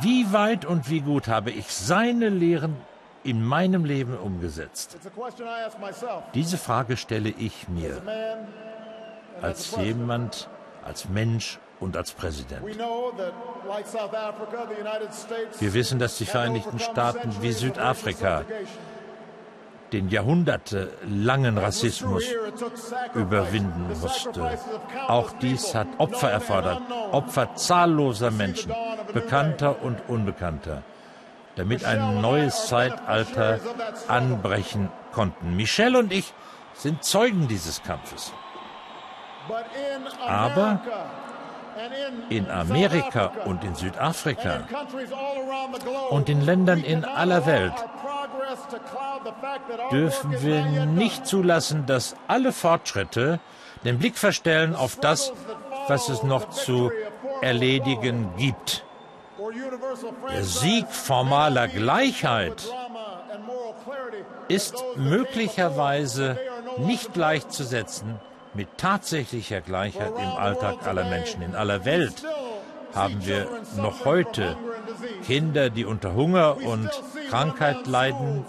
wie 0.00 0.32
weit 0.32 0.64
und 0.64 0.88
wie 0.90 1.00
gut 1.00 1.28
habe 1.28 1.50
ich 1.50 1.66
seine 1.68 2.28
Lehren 2.28 2.76
in 3.24 3.44
meinem 3.44 3.84
Leben 3.84 4.16
umgesetzt? 4.16 4.96
Diese 6.34 6.58
Frage 6.58 6.96
stelle 6.96 7.30
ich 7.30 7.68
mir 7.68 8.00
als 9.42 9.76
jemand, 9.76 10.48
als 10.84 11.08
Mensch 11.08 11.58
und 11.80 11.96
als 11.96 12.12
Präsident. 12.12 12.64
Wir 15.58 15.74
wissen, 15.74 15.98
dass 15.98 16.18
die 16.18 16.26
Vereinigten 16.26 16.78
Staaten 16.78 17.34
wie 17.40 17.52
Südafrika 17.52 18.44
den 19.94 20.08
jahrhundertelangen 20.08 21.56
Rassismus 21.56 22.24
überwinden 23.14 23.88
musste. 24.00 24.58
Auch 25.06 25.30
dies 25.40 25.74
hat 25.74 25.86
Opfer 25.98 26.30
erfordert, 26.30 26.82
Opfer 27.12 27.54
zahlloser 27.54 28.32
Menschen, 28.32 28.72
bekannter 29.12 29.82
und 29.82 29.98
unbekannter, 30.08 30.82
damit 31.54 31.84
ein 31.84 32.20
neues 32.20 32.66
Zeitalter 32.66 33.60
anbrechen 34.08 34.90
konnten. 35.12 35.54
Michelle 35.54 35.98
und 36.00 36.12
ich 36.12 36.34
sind 36.74 37.04
Zeugen 37.04 37.46
dieses 37.46 37.80
Kampfes. 37.84 38.32
Aber 40.26 40.80
in 42.28 42.50
Amerika 42.50 43.32
und 43.44 43.64
in 43.64 43.74
Südafrika 43.74 44.66
und 46.10 46.28
in 46.28 46.40
Ländern 46.40 46.82
in 46.82 47.04
aller 47.04 47.46
Welt 47.46 47.72
dürfen 49.90 50.42
wir 50.42 50.86
nicht 50.86 51.26
zulassen, 51.26 51.86
dass 51.86 52.16
alle 52.28 52.52
Fortschritte 52.52 53.40
den 53.84 53.98
Blick 53.98 54.16
verstellen 54.18 54.74
auf 54.74 54.96
das, 54.96 55.32
was 55.88 56.08
es 56.08 56.22
noch 56.22 56.50
zu 56.50 56.90
erledigen 57.42 58.30
gibt. 58.36 58.84
Der 60.30 60.44
Sieg 60.44 60.88
formaler 60.88 61.68
Gleichheit 61.68 62.64
ist 64.48 64.82
möglicherweise 64.96 66.38
nicht 66.78 67.12
gleichzusetzen 67.12 68.20
mit 68.54 68.78
tatsächlicher 68.78 69.60
Gleichheit 69.60 70.12
im 70.16 70.28
Alltag 70.28 70.86
aller 70.86 71.04
Menschen. 71.04 71.42
In 71.42 71.54
aller 71.54 71.84
Welt 71.84 72.24
haben 72.94 73.24
wir 73.26 73.48
noch 73.76 74.04
heute 74.04 74.56
Kinder, 75.26 75.70
die 75.70 75.84
unter 75.84 76.14
Hunger 76.14 76.58
und 76.64 76.90
Krankheit 77.28 77.86
leiden, 77.86 78.44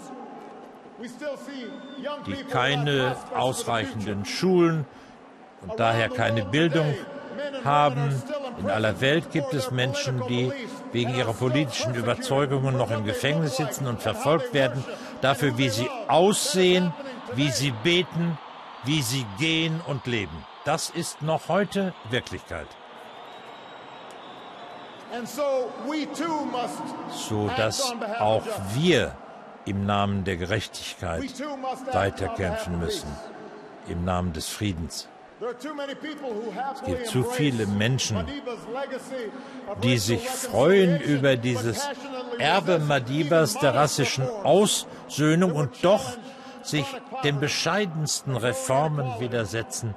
die 2.26 2.44
keine 2.44 3.16
ausreichenden 3.34 4.24
Schulen 4.24 4.86
und 5.62 5.78
daher 5.78 6.08
keine 6.08 6.44
Bildung 6.44 6.94
haben. 7.64 8.22
In 8.58 8.70
aller 8.70 9.00
Welt 9.00 9.32
gibt 9.32 9.52
es 9.52 9.70
Menschen, 9.70 10.22
die 10.28 10.52
wegen 10.92 11.14
ihrer 11.14 11.34
politischen 11.34 11.94
Überzeugungen 11.94 12.76
noch 12.76 12.90
im 12.90 13.04
Gefängnis 13.04 13.56
sitzen 13.56 13.86
und 13.86 14.00
verfolgt 14.00 14.54
werden, 14.54 14.84
dafür, 15.20 15.58
wie 15.58 15.68
sie 15.68 15.90
aussehen, 16.08 16.94
wie 17.34 17.50
sie 17.50 17.72
beten, 17.82 18.38
wie 18.84 19.02
sie 19.02 19.26
gehen 19.38 19.80
und 19.86 20.06
leben. 20.06 20.44
Das 20.64 20.90
ist 20.90 21.22
noch 21.22 21.48
heute 21.48 21.94
Wirklichkeit. 22.10 22.68
So 27.12 27.50
dass 27.56 27.94
auch 28.18 28.42
wir 28.74 29.16
im 29.64 29.86
Namen 29.86 30.24
der 30.24 30.36
Gerechtigkeit 30.36 31.24
weiterkämpfen 31.92 32.78
müssen, 32.78 33.08
im 33.88 34.04
Namen 34.04 34.32
des 34.32 34.48
Friedens. 34.48 35.08
Es 35.38 36.82
gibt 36.86 37.06
zu 37.08 37.22
viele 37.22 37.66
Menschen, 37.66 38.26
die 39.82 39.98
sich 39.98 40.28
freuen 40.28 40.98
über 41.00 41.36
dieses 41.36 41.86
Erbe 42.38 42.78
Madibas 42.78 43.58
der 43.58 43.74
rassischen 43.74 44.26
Aussöhnung 44.26 45.52
und 45.52 45.84
doch 45.84 46.16
sich 46.66 46.86
den 47.24 47.40
bescheidensten 47.40 48.36
Reformen 48.36 49.20
widersetzen, 49.20 49.94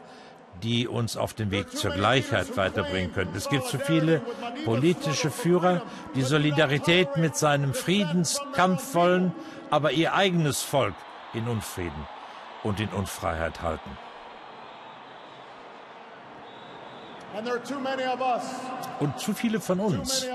die 0.64 0.88
uns 0.88 1.18
auf 1.18 1.34
den 1.34 1.52
Weg 1.52 1.72
zur 1.72 1.92
Gleichheit 1.92 2.58
weiterbringen 2.58 3.14
könnten. 3.14 3.38
Es 3.38 3.50
gibt 3.50 3.66
zu 3.66 3.80
viele 3.80 4.22
politische 4.66 5.32
Führer, 5.32 5.82
die 6.16 6.22
Solidarität 6.22 7.18
mit 7.18 7.36
seinem 7.36 7.74
Friedenskampf 7.74 8.94
wollen, 8.94 9.34
aber 9.70 9.92
ihr 9.92 10.14
eigenes 10.14 10.62
Volk 10.62 10.96
in 11.34 11.48
Unfrieden 11.48 12.08
und 12.64 12.80
in 12.80 12.90
Unfreiheit 12.90 13.62
halten. 13.62 13.90
Und 19.00 19.20
zu 19.20 19.34
viele 19.34 19.60
von 19.60 19.80
uns 19.80 20.26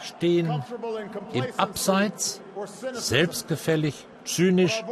stehen 0.00 0.62
im 1.32 1.44
Abseits, 1.56 2.40
selbstgefällig, 2.92 4.06
zynisch, 4.24 4.84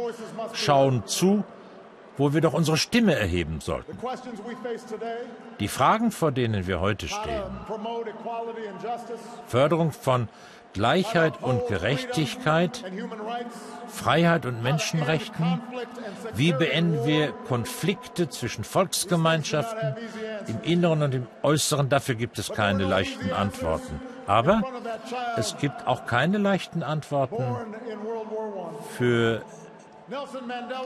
schauen 0.53 1.05
zu, 1.05 1.43
wo 2.17 2.33
wir 2.33 2.41
doch 2.41 2.53
unsere 2.53 2.77
Stimme 2.77 3.15
erheben 3.15 3.61
sollten. 3.61 3.97
Die 5.59 5.67
Fragen, 5.67 6.11
vor 6.11 6.31
denen 6.31 6.67
wir 6.67 6.79
heute 6.79 7.07
stehen, 7.07 7.43
Förderung 9.47 9.91
von 9.91 10.27
Gleichheit 10.73 11.41
und 11.41 11.67
Gerechtigkeit, 11.67 12.83
Freiheit 13.87 14.45
und 14.45 14.61
Menschenrechten? 14.61 15.61
Wie 16.33 16.53
beenden 16.53 17.05
wir 17.05 17.31
Konflikte 17.47 18.29
zwischen 18.29 18.63
Volksgemeinschaften 18.63 19.95
im 20.47 20.61
Inneren 20.61 21.03
und 21.03 21.15
im 21.15 21.27
Äußeren? 21.43 21.89
Dafür 21.89 22.15
gibt 22.15 22.37
es 22.39 22.49
keine 22.49 22.85
leichten 22.85 23.31
Antworten. 23.31 23.99
Aber 24.27 24.61
es 25.37 25.57
gibt 25.57 25.87
auch 25.87 26.05
keine 26.05 26.37
leichten 26.37 26.83
Antworten 26.83 27.43
für 28.97 29.41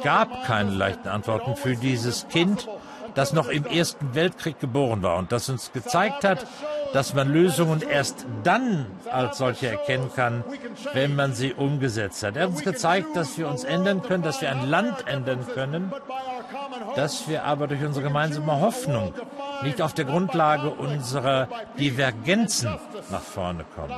gab 0.04 0.46
keine 0.46 0.72
leichten 0.72 1.08
Antworten 1.08 1.56
für 1.56 1.76
dieses 1.76 2.28
Kind, 2.30 2.68
das 3.14 3.34
noch 3.34 3.50
im 3.50 3.66
Ersten 3.66 4.16
Weltkrieg 4.16 4.60
geboren 4.60 5.04
war 5.04 5.18
und 5.18 5.32
das 5.32 5.50
uns 5.50 5.72
gezeigt 5.72 6.24
hat, 6.24 6.48
dass 6.94 7.14
man 7.14 7.32
Lösungen 7.32 7.82
erst 7.82 8.26
dann 8.44 8.86
als 9.10 9.38
solche 9.38 9.70
erkennen 9.70 10.12
kann, 10.16 10.44
wenn 10.94 11.16
man 11.16 11.34
sie 11.34 11.54
umgesetzt 11.54 12.24
hat. 12.24 12.36
Er 12.36 12.44
hat 12.44 12.50
uns 12.50 12.64
gezeigt, 12.64 13.16
dass 13.16 13.38
wir 13.38 13.48
uns 13.48 13.64
ändern 13.64 14.02
können, 14.02 14.24
dass 14.24 14.42
wir 14.42 14.50
ein 14.50 14.70
Land 14.70 15.08
ändern 15.08 15.46
können, 15.54 15.94
dass 16.96 17.28
wir 17.28 17.44
aber 17.44 17.68
durch 17.68 17.84
unsere 17.84 18.06
gemeinsame 18.06 18.60
Hoffnung 18.60 19.14
nicht 19.64 19.82
auf 19.82 19.94
der 19.94 20.06
Grundlage 20.06 20.70
unserer 20.70 21.48
Divergenzen 21.78 22.78
nach 23.10 23.22
vorne 23.22 23.66
kommen. 23.76 23.94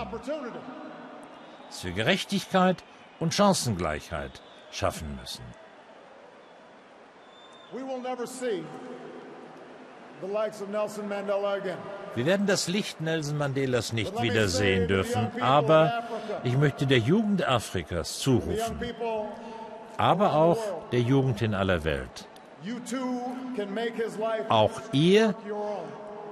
Dass 1.69 1.83
wir 1.83 1.91
Gerechtigkeit 1.91 2.83
und 3.19 3.33
Chancengleichheit 3.33 4.41
schaffen 4.71 5.17
müssen. 5.19 5.43
We 7.71 7.81
will 7.81 8.01
never 8.01 8.27
see 8.27 8.63
wir 12.15 12.25
werden 12.25 12.45
das 12.47 12.67
Licht 12.67 13.01
Nelson 13.01 13.37
Mandelas 13.37 13.93
nicht 13.93 14.21
wiedersehen 14.21 14.87
dürfen, 14.87 15.31
aber 15.39 16.03
ich 16.43 16.57
möchte 16.57 16.85
der 16.85 16.99
Jugend 16.99 17.47
Afrikas 17.47 18.19
zurufen, 18.19 18.79
aber 19.97 20.35
auch 20.35 20.59
der 20.91 21.01
Jugend 21.01 21.41
in 21.41 21.53
aller 21.53 21.83
Welt. 21.83 22.27
Auch 24.49 24.71
ihr 24.91 25.35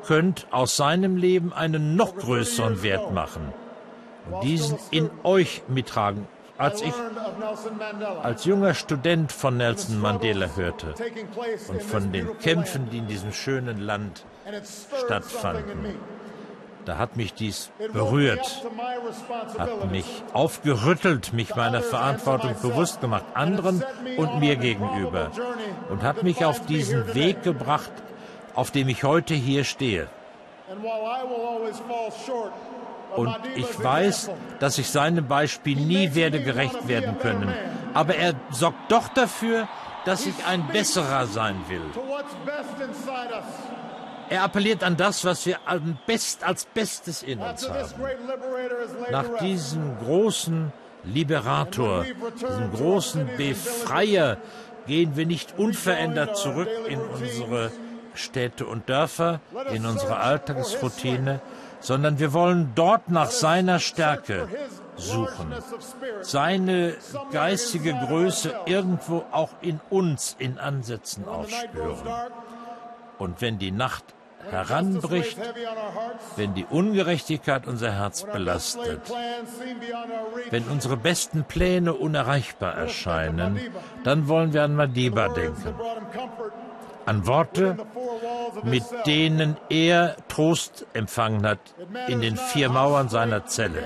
könnt 0.05 0.47
aus 0.51 0.77
seinem 0.77 1.17
Leben 1.17 1.53
einen 1.53 1.95
noch 1.95 2.15
größeren 2.15 2.83
Wert 2.83 3.13
machen 3.13 3.53
und 4.29 4.43
diesen 4.43 4.77
in 4.91 5.09
euch 5.23 5.61
mittragen 5.67 6.27
als 6.61 6.81
ich 6.81 6.93
als 8.21 8.45
junger 8.45 8.73
Student 8.73 9.31
von 9.31 9.57
Nelson 9.57 9.99
Mandela 9.99 10.47
hörte 10.55 10.93
und 11.67 11.81
von 11.81 12.11
den 12.11 12.37
Kämpfen, 12.39 12.89
die 12.91 12.99
in 12.99 13.07
diesem 13.07 13.33
schönen 13.33 13.79
Land 13.81 14.25
stattfanden, 15.05 15.95
da 16.85 16.97
hat 16.97 17.15
mich 17.15 17.33
dies 17.33 17.71
berührt, 17.93 18.63
hat 19.57 19.91
mich 19.91 20.23
aufgerüttelt, 20.33 21.33
mich 21.33 21.55
meiner 21.55 21.81
Verantwortung 21.81 22.55
bewusst 22.61 23.01
gemacht, 23.01 23.25
anderen 23.33 23.83
und 24.17 24.39
mir 24.39 24.55
gegenüber, 24.55 25.31
und 25.89 26.03
hat 26.03 26.23
mich 26.23 26.45
auf 26.45 26.65
diesen 26.65 27.13
Weg 27.15 27.43
gebracht, 27.43 27.91
auf 28.53 28.71
dem 28.71 28.87
ich 28.89 29.03
heute 29.03 29.33
hier 29.33 29.63
stehe. 29.63 30.07
Und 33.15 33.35
ich 33.55 33.83
weiß, 33.83 34.29
dass 34.59 34.77
ich 34.77 34.89
seinem 34.89 35.27
Beispiel 35.27 35.75
nie 35.77 36.15
werde 36.15 36.41
gerecht 36.41 36.87
werden 36.87 37.17
können. 37.19 37.53
Aber 37.93 38.15
er 38.15 38.35
sorgt 38.51 38.91
doch 38.91 39.09
dafür, 39.09 39.67
dass 40.05 40.25
ich 40.25 40.45
ein 40.45 40.67
besserer 40.67 41.27
sein 41.27 41.57
will. 41.67 41.81
Er 44.29 44.43
appelliert 44.43 44.83
an 44.83 44.95
das, 44.95 45.25
was 45.25 45.45
wir 45.45 45.59
Best, 46.07 46.43
als 46.43 46.65
Bestes 46.65 47.21
in 47.21 47.39
uns 47.39 47.69
haben. 47.69 47.89
Nach 49.11 49.37
diesem 49.41 49.97
großen 49.99 50.71
Liberator, 51.03 52.05
diesem 52.35 52.71
großen 52.71 53.29
Befreier, 53.35 54.37
gehen 54.87 55.15
wir 55.15 55.25
nicht 55.25 55.57
unverändert 55.57 56.37
zurück 56.37 56.69
in 56.87 56.99
unsere 56.99 57.71
Städte 58.13 58.65
und 58.65 58.89
Dörfer, 58.89 59.39
in 59.71 59.85
unsere 59.85 60.17
Alltagsroutine, 60.17 61.41
sondern 61.79 62.19
wir 62.19 62.33
wollen 62.33 62.71
dort 62.75 63.09
nach 63.09 63.31
seiner 63.31 63.79
Stärke 63.79 64.47
suchen, 64.95 65.53
seine 66.21 66.95
geistige 67.31 67.93
Größe 67.93 68.53
irgendwo 68.65 69.23
auch 69.31 69.49
in 69.61 69.79
uns 69.89 70.35
in 70.37 70.59
Ansätzen 70.59 71.27
aufspüren. 71.27 72.07
Und 73.17 73.41
wenn 73.41 73.57
die 73.57 73.71
Nacht 73.71 74.03
heranbricht, 74.49 75.37
wenn 76.35 76.53
die 76.53 76.65
Ungerechtigkeit 76.65 77.67
unser 77.67 77.91
Herz 77.91 78.23
belastet, 78.23 79.01
wenn 80.49 80.63
unsere 80.63 80.97
besten 80.97 81.43
Pläne 81.43 81.93
unerreichbar 81.93 82.73
erscheinen, 82.73 83.59
dann 84.03 84.27
wollen 84.27 84.53
wir 84.53 84.63
an 84.63 84.75
Madiba 84.75 85.29
denken 85.29 85.75
an 87.05 87.27
Worte, 87.27 87.77
mit 88.63 88.83
denen 89.05 89.57
er 89.69 90.15
Trost 90.27 90.85
empfangen 90.93 91.45
hat 91.45 91.59
in 92.07 92.21
den 92.21 92.37
vier 92.37 92.69
Mauern 92.69 93.09
seiner 93.09 93.45
Zelle. 93.45 93.83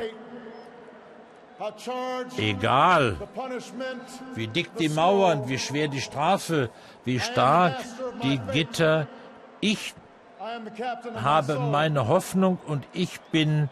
Egal, 2.37 3.17
wie 4.35 4.47
dick 4.47 4.75
die 4.75 4.89
Mauern, 4.89 5.47
wie 5.47 5.57
schwer 5.57 5.87
die 5.87 6.01
Strafe, 6.01 6.69
wie 7.05 7.19
stark 7.19 7.77
die 8.23 8.39
Gitter, 8.51 9.07
ich 9.61 9.93
habe 11.23 11.59
meine 11.59 12.07
Hoffnung 12.07 12.59
und 12.67 12.85
ich 12.93 13.19
bin 13.31 13.69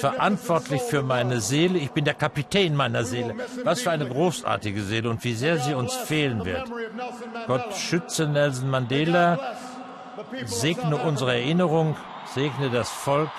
verantwortlich 0.00 0.82
für 0.82 1.02
meine 1.02 1.40
Seele. 1.40 1.78
Ich 1.78 1.92
bin 1.92 2.04
der 2.04 2.14
Kapitän 2.14 2.74
meiner 2.74 3.04
Seele. 3.04 3.34
Was 3.64 3.82
für 3.82 3.90
eine 3.90 4.08
großartige 4.08 4.82
Seele 4.82 5.10
und 5.10 5.22
wie 5.24 5.34
sehr 5.34 5.58
sie 5.58 5.74
uns 5.74 5.94
fehlen 5.94 6.44
wird. 6.44 6.70
Gott 7.46 7.74
schütze 7.74 8.26
Nelson 8.26 8.70
Mandela, 8.70 9.38
segne 10.44 10.96
unsere 10.96 11.34
Erinnerung, 11.34 11.96
segne 12.34 12.70
das 12.70 12.90
Volk 12.90 13.30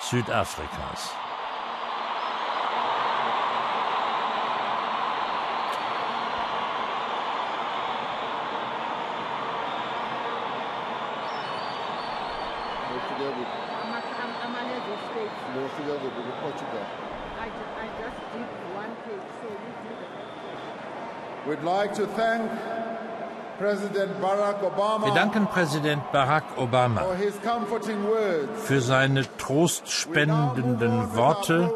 Südafrikas. 0.00 1.10
Wir 25.02 25.14
danken 25.14 25.46
Präsident 25.46 26.12
Barack 26.12 26.44
Obama 26.56 27.02
für 28.64 28.80
seine 28.80 29.36
trostspendenden 29.36 31.14
Worte 31.14 31.72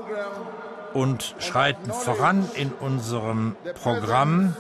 und 0.93 1.35
schreiten 1.39 1.93
voran 1.93 2.49
in 2.55 2.73
unserem 2.73 3.57
Programm 3.83 4.57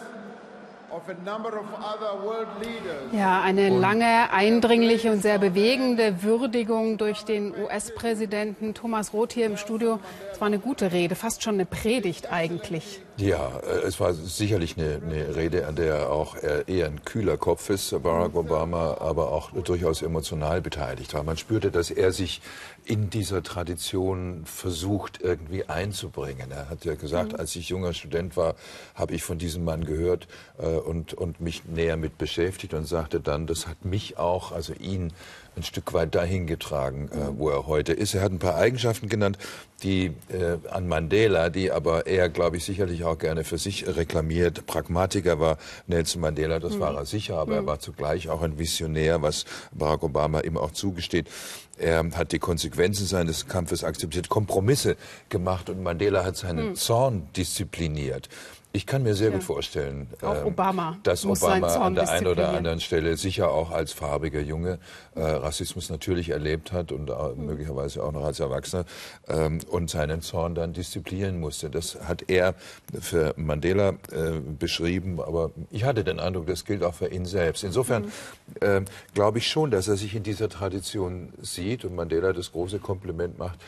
ja, 3.12 3.42
eine 3.42 3.68
lange, 3.68 4.32
eindringliche 4.32 5.12
und 5.12 5.22
sehr 5.22 5.38
bewegende 5.38 6.22
Würdigung 6.22 6.98
durch 6.98 7.24
den 7.24 7.54
US-Präsidenten 7.54 8.74
Thomas 8.74 9.12
Roth 9.12 9.32
hier 9.32 9.46
im 9.46 9.56
Studio. 9.56 10.00
Es 10.32 10.40
war 10.40 10.46
eine 10.46 10.58
gute 10.58 10.92
Rede, 10.92 11.14
fast 11.14 11.42
schon 11.42 11.54
eine 11.54 11.66
Predigt 11.66 12.32
eigentlich. 12.32 13.00
Ja, 13.16 13.60
äh, 13.62 13.86
es 13.86 14.00
war 14.00 14.12
sicherlich 14.12 14.76
eine, 14.76 15.00
eine 15.04 15.36
Rede, 15.36 15.66
an 15.66 15.76
der 15.76 16.10
auch 16.10 16.36
eher 16.66 16.86
ein 16.86 17.04
kühler 17.04 17.36
Kopf 17.36 17.70
ist, 17.70 17.94
Barack 18.02 18.34
Obama, 18.34 18.96
aber 19.00 19.30
auch 19.30 19.50
durchaus 19.52 20.02
emotional 20.02 20.60
beteiligt 20.60 21.14
war. 21.14 21.22
Man 21.22 21.36
spürte, 21.36 21.70
dass 21.70 21.90
er 21.90 22.12
sich 22.12 22.40
in 22.84 23.08
dieser 23.10 23.42
Tradition 23.42 24.42
versucht, 24.44 25.20
irgendwie 25.22 25.64
einzubringen. 25.68 26.50
Er 26.50 26.68
hat 26.68 26.84
ja 26.84 26.94
gesagt, 26.94 27.32
mhm. 27.32 27.38
als 27.38 27.56
ich 27.56 27.68
junger 27.68 27.94
Student 27.94 28.36
war, 28.36 28.54
habe 28.94 29.14
ich 29.14 29.22
von 29.22 29.38
diesem 29.38 29.64
Mann 29.64 29.84
gehört 29.84 30.28
äh, 30.58 30.66
und, 30.66 31.14
und 31.14 31.40
mich 31.40 31.64
näher 31.64 31.96
mit 31.96 32.18
beschäftigt 32.18 32.74
und 32.74 32.86
sagte 32.86 33.20
dann, 33.20 33.46
das 33.46 33.66
hat 33.66 33.84
mich 33.84 34.18
auch, 34.18 34.52
also 34.52 34.74
ihn, 34.74 35.12
ein 35.56 35.62
Stück 35.62 35.92
weit 35.92 36.14
dahin 36.14 36.46
getragen, 36.46 37.08
äh, 37.12 37.38
wo 37.38 37.50
er 37.50 37.66
heute 37.66 37.92
ist. 37.92 38.14
Er 38.14 38.22
hat 38.22 38.32
ein 38.32 38.38
paar 38.38 38.56
Eigenschaften 38.56 39.08
genannt, 39.08 39.38
die 39.82 40.06
äh, 40.28 40.58
an 40.70 40.88
Mandela, 40.88 41.50
die 41.50 41.70
aber 41.70 42.06
er, 42.06 42.28
glaube 42.28 42.56
ich, 42.56 42.64
sicherlich 42.64 43.04
auch 43.04 43.18
gerne 43.18 43.44
für 43.44 43.58
sich 43.58 43.86
reklamiert. 43.86 44.66
Pragmatiker 44.66 45.40
war 45.40 45.58
Nelson 45.86 46.20
Mandela, 46.20 46.58
das 46.58 46.74
mhm. 46.74 46.80
war 46.80 46.94
er 46.94 47.06
sicher, 47.06 47.36
aber 47.36 47.52
mhm. 47.52 47.58
er 47.58 47.66
war 47.66 47.78
zugleich 47.80 48.28
auch 48.28 48.42
ein 48.42 48.58
Visionär, 48.58 49.22
was 49.22 49.44
Barack 49.72 50.02
Obama 50.02 50.40
ihm 50.40 50.56
auch 50.56 50.72
zugesteht. 50.72 51.28
Er 51.76 52.08
hat 52.14 52.32
die 52.32 52.38
Konsequenzen 52.38 53.06
seines 53.06 53.46
Kampfes 53.46 53.84
akzeptiert, 53.84 54.28
Kompromisse 54.28 54.96
gemacht 55.28 55.68
und 55.70 55.82
Mandela 55.82 56.24
hat 56.24 56.36
seinen 56.36 56.70
mhm. 56.70 56.74
Zorn 56.76 57.28
diszipliniert. 57.36 58.28
Ich 58.76 58.86
kann 58.86 59.04
mir 59.04 59.14
sehr 59.14 59.28
ja. 59.28 59.34
gut 59.34 59.44
vorstellen, 59.44 60.08
ähm, 60.20 60.46
Obama 60.46 60.98
dass 61.04 61.24
Obama 61.24 61.68
an 61.76 61.94
der 61.94 62.10
einen 62.10 62.26
oder 62.26 62.48
anderen 62.48 62.80
Stelle 62.80 63.16
sicher 63.16 63.52
auch 63.52 63.70
als 63.70 63.92
farbiger 63.92 64.40
Junge 64.40 64.80
äh, 65.14 65.20
Rassismus 65.20 65.90
natürlich 65.90 66.30
erlebt 66.30 66.72
hat 66.72 66.90
und 66.90 67.08
äh, 67.08 67.12
mhm. 67.12 67.46
möglicherweise 67.46 68.02
auch 68.02 68.10
noch 68.10 68.24
als 68.24 68.40
Erwachsener 68.40 68.84
ähm, 69.28 69.60
und 69.70 69.90
seinen 69.90 70.22
Zorn 70.22 70.56
dann 70.56 70.72
disziplinieren 70.72 71.38
musste. 71.38 71.70
Das 71.70 72.00
hat 72.02 72.28
er 72.28 72.56
für 73.00 73.32
Mandela 73.36 73.90
äh, 74.10 74.40
beschrieben, 74.58 75.20
aber 75.20 75.52
ich 75.70 75.84
hatte 75.84 76.02
den 76.02 76.18
Eindruck, 76.18 76.48
das 76.48 76.64
gilt 76.64 76.82
auch 76.82 76.94
für 76.94 77.06
ihn 77.06 77.26
selbst. 77.26 77.62
Insofern 77.62 78.06
mhm. 78.06 78.12
Ähm, 78.60 78.84
glaube 79.14 79.38
ich 79.38 79.48
schon, 79.48 79.70
dass 79.70 79.88
er 79.88 79.96
sich 79.96 80.14
in 80.14 80.22
dieser 80.22 80.48
Tradition 80.48 81.32
sieht 81.40 81.84
und 81.84 81.94
Mandela 81.94 82.32
das 82.32 82.52
große 82.52 82.78
Kompliment 82.78 83.38
macht. 83.38 83.58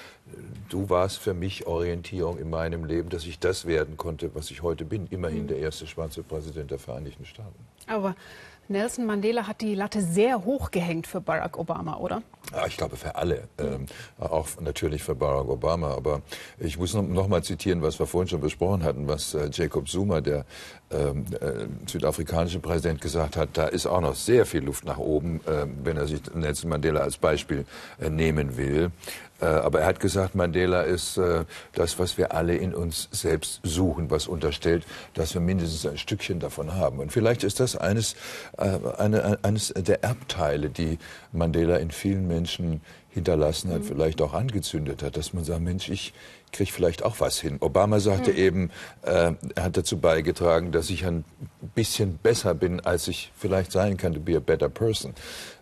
Du 0.69 0.91
warst 0.91 1.19
für 1.19 1.35
mich 1.35 1.67
Orientierung 1.67 2.39
in 2.39 2.51
meinem 2.51 2.85
Leben, 2.85 3.09
dass 3.09 3.25
ich 3.25 3.39
das 3.39 3.67
werden 3.67 3.97
konnte, 3.97 4.35
was 4.35 4.51
ich 4.51 4.63
heute 4.63 4.85
bin 4.85 5.07
immerhin 5.11 5.45
mhm. 5.45 5.49
der 5.49 5.59
erste 5.59 5.87
schwarze 5.87 6.23
Präsident 6.23 6.71
der 6.71 6.79
Vereinigten 6.79 7.25
Staaten. 7.25 7.55
Aber 7.87 8.17
Nelson 8.69 9.07
Mandela 9.07 9.47
hat 9.47 9.61
die 9.61 9.75
Latte 9.75 10.03
sehr 10.03 10.45
hoch 10.45 10.71
gehängt 10.71 11.07
für 11.07 11.21
Barack 11.21 11.57
Obama, 11.57 11.99
oder? 11.99 12.23
Ja, 12.53 12.67
ich 12.67 12.77
glaube 12.77 12.97
für 12.97 13.15
alle, 13.15 13.49
ähm, 13.59 13.87
auch 14.19 14.49
natürlich 14.61 15.03
für 15.03 15.15
Barack 15.15 15.49
Obama. 15.49 15.93
Aber 15.93 16.23
ich 16.59 16.79
muss 16.79 16.95
noch, 16.95 17.03
noch, 17.03 17.29
mal 17.29 17.45
zitieren, 17.45 17.83
was 17.83 17.99
wir 17.99 18.07
vorhin 18.07 18.29
schon 18.29 18.41
besprochen 18.41 18.83
hatten, 18.83 19.07
was 19.07 19.35
äh, 19.35 19.49
Jacob 19.53 19.89
Zuma, 19.89 20.21
der 20.21 20.45
ähm, 20.91 21.27
äh, 21.41 21.67
südafrikanische 21.89 22.59
Präsident, 22.59 23.01
gesagt 23.01 23.37
hat. 23.37 23.51
Da 23.55 23.67
ist 23.67 23.87
auch 23.87 24.01
noch 24.01 24.17
sehr 24.17 24.47
viel 24.47 24.65
Luft 24.65 24.85
nach 24.85 24.99
oben, 24.99 25.41
äh, 25.47 25.67
wenn 25.85 25.97
er 25.97 26.07
sich 26.07 26.21
Nelson 26.35 26.71
Mandela 26.71 27.01
als 27.01 27.19
Beispiel 27.19 27.67
äh, 28.01 28.11
nehmen 28.11 28.57
will. 28.57 28.91
Äh, 29.41 29.47
aber 29.47 29.81
er 29.81 29.87
hat 29.87 30.01
gesagt, 30.01 30.35
Mandela 30.35 30.83
ist 30.83 31.19
äh, 31.19 31.45
das, 31.75 31.99
was 31.99 32.17
wir 32.17 32.33
alle 32.33 32.57
in 32.57 32.75
uns 32.75 33.09
selbst 33.13 33.61
suchen, 33.63 34.11
was 34.11 34.27
unterstellt, 34.27 34.85
dass 35.15 35.35
wir 35.35 35.41
mindestens 35.41 35.87
ein 35.87 35.99
Stückchen 35.99 36.41
davon 36.41 36.75
haben. 36.75 36.99
Und 37.01 37.13
vielleicht 37.13 37.45
ist 37.45 37.61
das 37.61 37.77
eines, 37.77 38.15
äh, 38.57 38.79
eine, 38.99 39.39
eines 39.43 39.75
der 39.77 40.03
Erbteile, 40.03 40.71
die 40.71 40.99
Mandela 41.33 41.77
in 41.77 41.91
vielen 41.91 42.27
Menschen 42.27 42.81
hinterlassen 43.11 43.73
hat, 43.73 43.81
mhm. 43.81 43.85
vielleicht 43.85 44.21
auch 44.21 44.35
angezündet 44.35 45.03
hat, 45.03 45.17
dass 45.17 45.33
man 45.33 45.43
sagt, 45.43 45.63
Mensch, 45.63 45.89
ich 45.89 46.13
kriege 46.53 46.71
vielleicht 46.71 47.03
auch 47.03 47.19
was 47.19 47.41
hin. 47.41 47.57
Obama 47.61 47.99
sagte 47.99 48.31
mhm. 48.33 48.39
eben, 48.39 48.71
äh, 49.03 49.33
er 49.55 49.63
hat 49.63 49.77
dazu 49.77 49.99
beigetragen, 49.99 50.71
dass 50.71 50.91
ich 50.91 51.05
ein 51.07 51.25
bisschen 51.75 52.19
besser 52.19 52.55
bin, 52.55 52.81
als 52.81 53.09
ich 53.09 53.33
vielleicht 53.37 53.73
sein 53.73 53.97
kann, 53.97 54.13
to 54.13 54.21
be 54.21 54.37
a 54.37 54.41
better 54.41 54.69
person. 54.69 55.15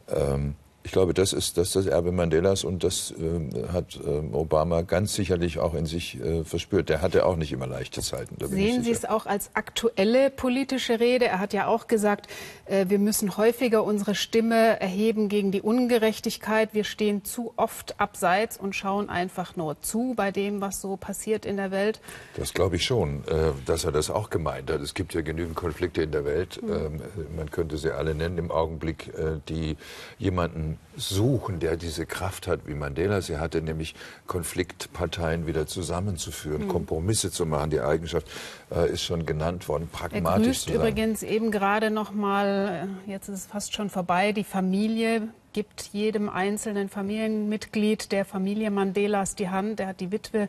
Ähm, 0.09 0.57
ich 0.85 0.93
glaube, 0.93 1.15
das 1.15 1.33
ist, 1.33 1.57
das 1.57 1.69
ist 1.69 1.77
das 1.77 1.87
Erbe 1.87 2.13
Mandelas 2.13 2.63
und 2.63 2.85
das 2.85 3.13
äh, 3.13 3.73
hat 3.73 3.99
äh, 4.05 4.35
Obama 4.35 4.83
ganz 4.83 5.15
sicherlich 5.15 5.59
auch 5.59 5.73
in 5.73 5.87
sich 5.87 6.21
äh, 6.21 6.45
verspürt. 6.45 6.91
Der 6.91 7.01
hatte 7.01 7.25
auch 7.25 7.37
nicht 7.37 7.53
immer 7.53 7.67
leichte 7.67 8.03
Zeiten. 8.03 8.37
Sehen 8.47 8.85
Sie 8.85 8.91
es 8.91 9.07
auch 9.07 9.25
als 9.25 9.51
aktuelle 9.55 10.29
politische 10.29 11.01
Rede? 11.01 11.25
Er 11.25 11.39
hat 11.41 11.55
ja 11.55 11.69
auch 11.69 11.87
gesagt, 11.87 12.27
äh, 12.67 12.85
wir 12.89 12.99
müssen 12.99 13.39
häufiger 13.39 13.83
unsere 13.83 14.15
Stimme 14.15 14.79
erheben 14.79 15.31
gegen 15.31 15.53
die 15.53 15.63
Ungerechtigkeit. 15.63 16.75
Wir 16.75 16.85
stehen 16.85 17.25
zu 17.25 17.55
oft 17.57 17.99
abseits 17.99 18.59
und 18.59 18.77
schauen 18.77 19.09
einfach 19.09 19.57
nur 19.57 19.81
zu 19.81 20.13
bei 20.15 20.33
dem, 20.33 20.61
was 20.61 20.83
so 20.83 20.99
passiert 20.99 21.47
in 21.47 21.57
der 21.57 21.71
Welt. 21.71 22.01
Das 22.37 22.53
glaube 22.53 22.77
ich 22.77 22.85
schon, 22.85 23.27
äh, 23.27 23.53
dass 23.65 23.85
er 23.85 23.93
das 23.93 24.11
auch 24.11 24.29
gemeint 24.29 24.71
hat. 24.71 24.83
Es 24.83 24.93
gibt 24.93 25.15
ja 25.15 25.23
genügend 25.23 25.57
Konflikte 25.57 26.03
in 26.03 26.13
der 26.13 26.27
Welt. 26.27 26.61
Mhm. 26.63 27.01
man 27.37 27.51
könnte 27.51 27.79
sie 27.79 27.91
alle 27.91 28.15
nennen 28.15 28.37
im 28.37 28.51
Augenblick, 28.51 29.13
die 29.49 29.77
jemanden 30.19 30.74
suchen, 30.97 31.61
der 31.61 31.77
diese 31.77 32.07
Kraft 32.07 32.47
hat, 32.47 32.67
wie 32.67 32.75
Mandela 32.75 33.21
sie 33.21 33.39
hatte, 33.39 33.63
nämlich 33.63 33.95
Konfliktparteien 34.27 35.47
wieder 35.47 35.67
zusammenzuführen, 35.67 36.65
mhm. 36.65 36.69
Kompromisse 36.69 37.31
zu 37.31 37.47
machen. 37.47 37.71
Die 37.71 37.81
Eigenschaft 37.81 38.29
äh, 38.71 38.91
ist 38.91 39.03
schon 39.03 39.27
genannt 39.27 39.69
worden, 39.69 39.89
pragmatisch 39.91 40.47
er 40.47 40.53
zu 40.55 40.69
sein. 40.69 40.77
übrigens 40.77 41.23
eben 41.23 41.51
gerade 41.51 41.91
noch 41.91 42.13
mal, 42.13 42.89
äh, 43.07 43.11
jetzt 43.11 43.29
ist 43.29 43.39
es 43.41 43.47
fast 43.47 43.75
schon 43.75 43.91
vorbei, 43.91 44.33
die 44.33 44.45
Familie 44.45 45.29
gibt 45.53 45.91
jedem 45.93 46.29
einzelnen 46.29 46.89
Familienmitglied 46.89 48.13
der 48.13 48.25
Familie 48.25 48.71
Mandelas 48.71 49.37
die 49.37 49.49
Hand. 49.49 49.81
Er 49.81 49.87
hat 49.87 50.01
die 50.01 50.11
Witwe 50.13 50.49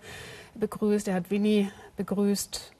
begrüßt, 0.55 1.07
er 1.07 1.15
hat 1.15 1.31
Winnie 1.31 1.69
begrüßt. 1.95 2.73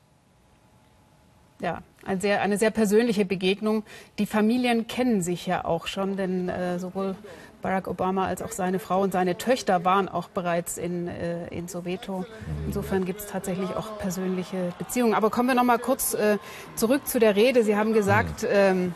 Ja, 1.61 1.83
ein 2.05 2.21
sehr, 2.21 2.41
eine 2.41 2.57
sehr 2.57 2.71
persönliche 2.71 3.25
Begegnung. 3.25 3.83
Die 4.19 4.25
Familien 4.25 4.87
kennen 4.87 5.21
sich 5.21 5.45
ja 5.45 5.65
auch 5.65 5.87
schon, 5.87 6.15
denn 6.15 6.49
äh, 6.49 6.79
sowohl 6.79 7.15
Barack 7.61 7.87
Obama 7.87 8.27
als 8.27 8.43
auch 8.43 8.51
seine 8.51 8.77
Frau 8.77 9.01
und 9.01 9.11
seine 9.11 9.39
Töchter 9.39 9.83
waren 9.83 10.07
auch 10.07 10.29
bereits 10.29 10.77
in, 10.77 11.07
äh, 11.07 11.47
in 11.47 11.67
Soweto. 11.67 12.23
Insofern 12.67 13.05
gibt 13.05 13.21
es 13.21 13.25
tatsächlich 13.25 13.71
auch 13.71 13.97
persönliche 13.97 14.71
Beziehungen. 14.77 15.15
Aber 15.15 15.31
kommen 15.31 15.49
wir 15.49 15.55
noch 15.55 15.63
mal 15.63 15.79
kurz 15.79 16.13
äh, 16.13 16.37
zurück 16.75 17.07
zu 17.07 17.19
der 17.19 17.35
Rede. 17.35 17.63
Sie 17.63 17.75
haben 17.75 17.93
gesagt, 17.93 18.45
ähm, 18.47 18.93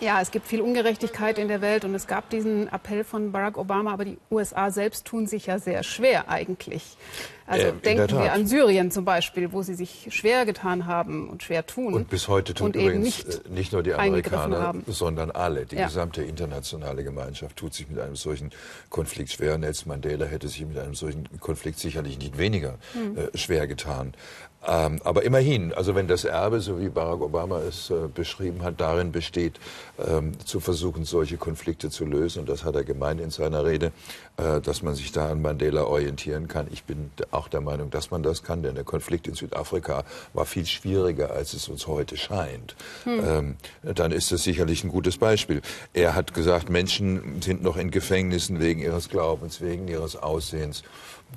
ja, 0.00 0.20
es 0.20 0.30
gibt 0.30 0.46
viel 0.46 0.60
Ungerechtigkeit 0.60 1.38
in 1.38 1.48
der 1.48 1.60
Welt 1.60 1.84
und 1.84 1.94
es 1.94 2.06
gab 2.06 2.30
diesen 2.30 2.68
Appell 2.68 3.04
von 3.04 3.32
Barack 3.32 3.58
Obama, 3.58 3.92
aber 3.92 4.04
die 4.04 4.18
USA 4.30 4.70
selbst 4.70 5.06
tun 5.06 5.26
sich 5.26 5.46
ja 5.46 5.58
sehr 5.58 5.82
schwer 5.82 6.28
eigentlich. 6.28 6.96
Also 7.48 7.68
äh, 7.68 7.72
denken 7.72 8.18
wir 8.18 8.32
an 8.32 8.46
Syrien 8.46 8.90
zum 8.90 9.04
Beispiel, 9.04 9.52
wo 9.52 9.62
sie 9.62 9.74
sich 9.74 10.08
schwer 10.10 10.44
getan 10.44 10.86
haben 10.86 11.30
und 11.30 11.42
schwer 11.42 11.66
tun. 11.66 11.94
Und 11.94 12.10
bis 12.10 12.28
heute 12.28 12.52
tun 12.52 12.74
übrigens 12.74 13.04
nicht, 13.04 13.26
äh, 13.26 13.48
nicht, 13.48 13.72
nur 13.72 13.82
die 13.82 13.94
Amerikaner, 13.94 14.74
sondern 14.86 15.30
alle. 15.30 15.64
Die 15.64 15.76
ja. 15.76 15.86
gesamte 15.86 16.22
internationale 16.22 17.04
Gemeinschaft 17.04 17.56
tut 17.56 17.72
sich 17.72 17.88
mit 17.88 17.98
einem 17.98 18.16
solchen 18.16 18.50
Konflikt 18.90 19.32
schwer. 19.32 19.56
Nelson 19.56 19.88
Mandela 19.88 20.26
hätte 20.26 20.48
sich 20.48 20.64
mit 20.66 20.78
einem 20.78 20.94
solchen 20.94 21.26
Konflikt 21.40 21.78
sicherlich 21.78 22.18
nicht 22.18 22.36
weniger 22.36 22.78
hm. 22.92 23.16
äh, 23.16 23.38
schwer 23.38 23.66
getan. 23.66 24.12
Ähm, 24.66 25.00
aber 25.04 25.22
immerhin, 25.22 25.72
also 25.72 25.94
wenn 25.94 26.08
das 26.08 26.24
Erbe, 26.24 26.60
so 26.60 26.80
wie 26.80 26.88
Barack 26.88 27.20
Obama 27.20 27.60
es 27.60 27.90
äh, 27.90 28.08
beschrieben 28.12 28.62
hat, 28.64 28.80
darin 28.80 29.12
besteht, 29.12 29.60
ähm, 30.04 30.32
zu 30.44 30.58
versuchen, 30.58 31.04
solche 31.04 31.36
Konflikte 31.36 31.90
zu 31.90 32.04
lösen, 32.04 32.40
und 32.40 32.48
das 32.48 32.64
hat 32.64 32.74
er 32.74 32.82
gemeint 32.82 33.20
in 33.20 33.30
seiner 33.30 33.64
Rede, 33.64 33.92
äh, 34.36 34.60
dass 34.60 34.82
man 34.82 34.96
sich 34.96 35.12
da 35.12 35.30
an 35.30 35.42
Mandela 35.42 35.84
orientieren 35.84 36.48
kann. 36.48 36.66
Ich 36.72 36.84
bin 36.84 37.10
auch 37.30 37.46
der 37.46 37.60
Meinung, 37.60 37.90
dass 37.90 38.10
man 38.10 38.24
das 38.24 38.42
kann, 38.42 38.62
denn 38.62 38.74
der 38.74 38.84
Konflikt 38.84 39.28
in 39.28 39.34
Südafrika 39.34 40.04
war 40.34 40.44
viel 40.44 40.66
schwieriger, 40.66 41.30
als 41.30 41.54
es 41.54 41.68
uns 41.68 41.86
heute 41.86 42.16
scheint. 42.16 42.74
Hm. 43.04 43.24
Ähm, 43.24 43.56
dann 43.82 44.10
ist 44.10 44.32
das 44.32 44.42
sicherlich 44.42 44.82
ein 44.82 44.90
gutes 44.90 45.18
Beispiel. 45.18 45.62
Er 45.92 46.16
hat 46.16 46.34
gesagt, 46.34 46.68
Menschen 46.68 47.40
sind 47.42 47.62
noch 47.62 47.76
in 47.76 47.92
Gefängnissen 47.92 48.58
wegen 48.58 48.80
ihres 48.80 49.08
Glaubens, 49.08 49.60
wegen 49.60 49.86
ihres 49.86 50.16
Aussehens 50.16 50.82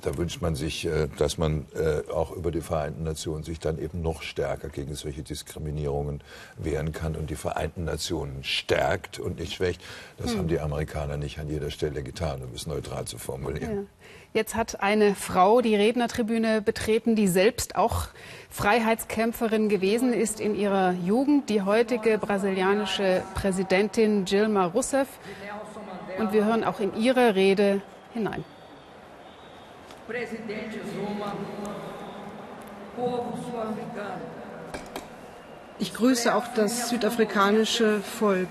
da 0.00 0.16
wünscht 0.16 0.40
man 0.40 0.54
sich, 0.54 0.86
äh, 0.86 1.08
dass 1.18 1.38
man 1.38 1.66
äh, 1.74 2.10
auch 2.10 2.32
über 2.32 2.50
die 2.50 2.60
Vereinten 2.60 3.04
Nationen 3.04 3.44
sich 3.44 3.60
dann 3.60 3.78
eben 3.78 4.02
noch 4.02 4.22
stärker 4.22 4.68
gegen 4.68 4.94
solche 4.94 5.22
Diskriminierungen 5.22 6.22
wehren 6.56 6.92
kann 6.92 7.14
und 7.14 7.30
die 7.30 7.36
Vereinten 7.36 7.84
Nationen 7.84 8.42
stärkt 8.42 9.18
und 9.18 9.38
nicht 9.38 9.54
schwächt. 9.54 9.82
Das 10.18 10.32
hm. 10.32 10.38
haben 10.38 10.48
die 10.48 10.60
Amerikaner 10.60 11.16
nicht 11.16 11.38
an 11.38 11.48
jeder 11.48 11.70
Stelle 11.70 12.02
getan, 12.02 12.42
um 12.42 12.54
es 12.54 12.66
neutral 12.66 13.04
zu 13.04 13.18
formulieren. 13.18 13.76
Ja. 13.76 13.82
Jetzt 14.34 14.54
hat 14.54 14.80
eine 14.80 15.14
Frau 15.14 15.60
die 15.60 15.76
Rednertribüne 15.76 16.62
betreten, 16.62 17.14
die 17.14 17.28
selbst 17.28 17.76
auch 17.76 18.06
Freiheitskämpferin 18.48 19.68
gewesen 19.68 20.14
ist 20.14 20.40
in 20.40 20.54
ihrer 20.54 20.92
Jugend, 20.92 21.50
die 21.50 21.60
heutige 21.60 22.16
brasilianische 22.16 23.22
Präsidentin 23.34 24.24
Dilma 24.24 24.66
Rousseff. 24.66 25.08
Und 26.18 26.32
wir 26.32 26.46
hören 26.46 26.64
auch 26.64 26.80
in 26.80 26.96
ihre 26.96 27.34
Rede 27.34 27.82
hinein. 28.14 28.42
Presidente 30.06 30.80
Zuma, 30.80 31.36
povo 32.96 33.38
sul-africano. 33.42 34.20
Ich 35.78 35.94
grüße 35.94 36.34
auch 36.34 36.46
das 36.54 36.90
südafrikanische 36.90 38.00
Volk. 38.00 38.48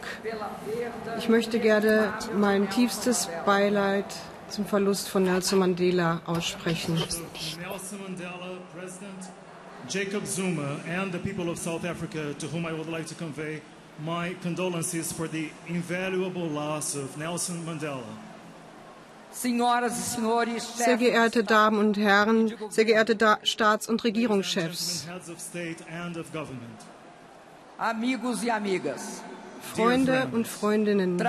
Ich 1.17 1.29
möchte 1.29 1.59
gerne 1.59 2.13
mein 2.35 2.69
tiefstes 2.69 3.29
Beileid 3.45 4.05
zum 4.49 4.65
Verlust 4.65 5.07
von 5.07 5.23
Nelson 5.23 5.59
Mandela 5.59 6.21
aussprechen. 6.25 6.95
Nelson 6.95 8.01
Mandela, 8.03 8.57
President 8.73 9.29
Jacob 9.87 10.25
Zuma 10.25 10.79
and 10.87 11.11
the 11.13 11.19
people 11.19 11.49
of 11.49 11.57
South 11.57 11.85
Africa 11.85 12.33
to 12.37 12.47
whom 12.47 12.65
I 12.65 12.73
would 12.73 12.89
like 12.89 13.07
to 13.07 13.15
convey 13.15 13.61
my 14.03 14.35
condolences 14.41 15.11
for 15.11 15.27
the 15.27 15.49
invaluable 15.67 16.47
loss 16.47 16.95
of 16.95 17.17
Nelson 17.17 17.65
Mandela. 17.65 18.03
Sehr 19.31 20.97
geehrte 20.97 21.43
Damen 21.43 21.79
und 21.79 21.97
Herren, 21.97 22.53
sehr 22.69 22.85
geehrte 22.85 23.15
da 23.15 23.39
Staats- 23.43 23.87
und 23.87 24.03
Regierungschefs, 24.03 25.07
Freunde 29.73 30.27
und 30.31 30.47
Freundinnen, 30.47 31.21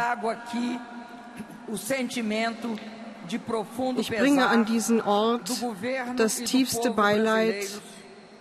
ich 3.96 4.10
bringe 4.10 4.46
an 4.48 4.64
diesen 4.64 5.00
Ort 5.00 5.50
das 6.16 6.36
tiefste 6.36 6.90
Beileid 6.90 7.66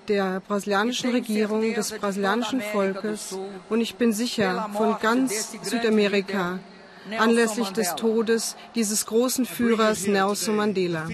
der 0.07 0.39
brasilianischen 0.41 1.11
Regierung, 1.11 1.73
des 1.73 1.91
brasilianischen 1.91 2.61
Volkes. 2.61 3.37
Und 3.69 3.81
ich 3.81 3.95
bin 3.95 4.11
sicher 4.11 4.69
von 4.73 4.97
ganz 4.99 5.51
Südamerika, 5.61 6.59
anlässlich 7.17 7.69
des 7.69 7.95
Todes 7.95 8.55
dieses 8.75 9.05
großen 9.05 9.45
Führers 9.45 10.07
Nelson 10.07 10.55
Mandela. 10.55 11.07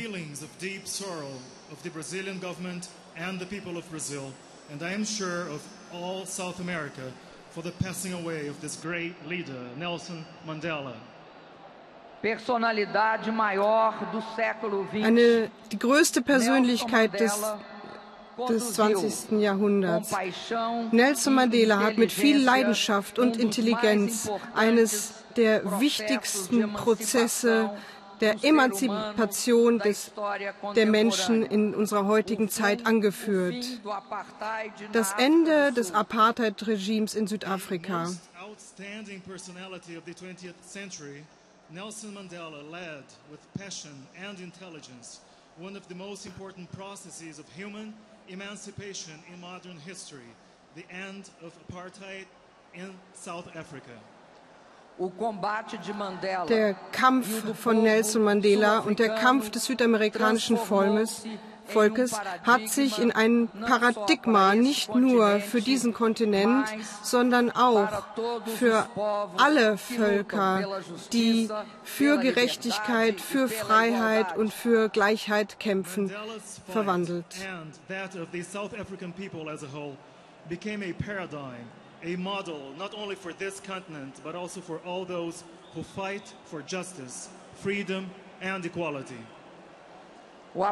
And 4.69 4.83
I 4.83 4.93
am 4.93 5.05
sure 5.05 5.49
of 5.49 5.61
all 5.93 6.25
South 6.25 6.59
America 6.59 7.13
for 7.51 7.63
the 7.63 7.71
passing 7.71 8.13
away 8.13 8.49
of 8.49 8.59
this 8.61 8.75
great 8.75 9.13
leader, 9.27 9.53
Nelson 9.77 10.25
Mandela. 10.45 10.93
Eine, 15.03 15.51
die 15.71 15.79
größte 15.79 16.21
Persönlichkeit 16.21 17.19
des, 17.19 17.41
des 18.49 18.73
20. 18.73 19.39
Jahrhunderts. 19.39 20.13
Nelson 20.91 21.33
Mandela 21.33 21.79
hat 21.79 21.97
mit 21.97 22.11
viel 22.11 22.37
Leidenschaft 22.43 23.19
und 23.19 23.37
Intelligenz 23.37 24.29
eines 24.53 25.13
der 25.37 25.79
wichtigsten 25.79 26.73
Prozesse 26.73 27.71
der 28.19 28.43
Emanzipation 28.43 29.79
des, 29.79 30.11
der 30.75 30.85
Menschen 30.87 31.43
in 31.45 31.75
unserer 31.75 32.05
heutigen 32.05 32.49
Zeit 32.49 32.85
angeführt. 32.85 33.63
Das 34.91 35.13
Ende 35.17 35.71
des 35.71 35.93
Apartheid-Regimes 35.93 37.15
in 37.15 37.27
Südafrika. 37.27 38.09
Nelson 41.69 42.13
Mandela 42.13 42.61
led 42.71 43.03
with 43.29 43.41
passion 43.57 43.91
and 44.25 44.39
intelligence 44.39 45.19
one 45.59 45.75
of 45.75 45.85
the 45.89 45.95
most 45.95 46.25
important 46.25 46.71
processes 46.71 47.39
of 47.39 47.45
human 47.49 47.93
emancipation 48.29 49.13
in 49.33 49.41
modern 49.41 49.77
history, 49.85 50.29
the 50.75 50.85
end 50.89 51.29
of 51.43 51.53
apartheid 51.67 52.25
in 52.73 52.93
South 53.13 53.53
Africa. 53.55 53.91
Der 56.49 56.73
Kampf 56.91 57.27
von 57.59 57.83
Nelson 57.83 58.23
Mandela 58.23 58.79
und 58.79 58.99
der 58.99 59.09
Kampf 59.15 59.51
des 59.51 59.65
südamerikanischen 59.65 60.57
Volkes, 60.57 61.23
Volkes 61.67 62.13
hat 62.43 62.69
sich 62.69 62.99
in 62.99 63.11
ein 63.11 63.49
Paradigma 63.49 64.55
nicht 64.55 64.95
nur 64.95 65.39
für 65.39 65.61
diesen 65.61 65.93
Kontinent, 65.93 66.67
sondern 67.03 67.51
auch 67.51 67.89
für 68.57 68.87
alle 69.37 69.77
Völker, 69.77 70.81
die 71.11 71.49
für 71.83 72.17
Gerechtigkeit, 72.17 73.19
für 73.19 73.47
Freiheit 73.47 74.37
und 74.37 74.53
für 74.53 74.89
Gleichheit 74.89 75.59
kämpfen, 75.59 76.11
verwandelt. 76.67 77.25
A 82.03 82.15
model 82.15 82.73
not 82.77 82.93
only 82.95 83.15
for 83.15 83.33
this 83.33 83.59
continent, 83.59 84.13
but 84.23 84.35
also 84.35 84.61
for 84.61 84.79
all 84.85 85.03
those 85.05 85.43
who 85.73 85.81
fight 85.83 86.33
for 86.45 86.61
justice, 86.61 87.29
freedom 87.55 88.09
and 88.41 88.65
equality. 88.65 89.17
Das 90.55 90.63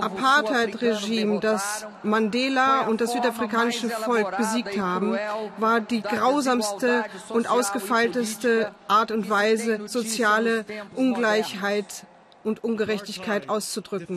Apartheid-Regime, 0.00 1.40
das 1.40 1.86
Mandela 2.02 2.82
und 2.82 3.00
das 3.02 3.12
südafrikanische 3.12 3.90
Volk 3.90 4.36
besiegt 4.36 4.78
haben, 4.78 5.18
war 5.58 5.80
die 5.80 6.00
grausamste 6.00 7.04
und 7.28 7.50
ausgefeilteste 7.50 8.72
Art 8.88 9.10
und 9.10 9.28
Weise, 9.28 9.88
soziale 9.88 10.64
Ungleichheit 10.96 12.06
und 12.44 12.64
Ungerechtigkeit 12.64 13.50
auszudrücken 13.50 14.16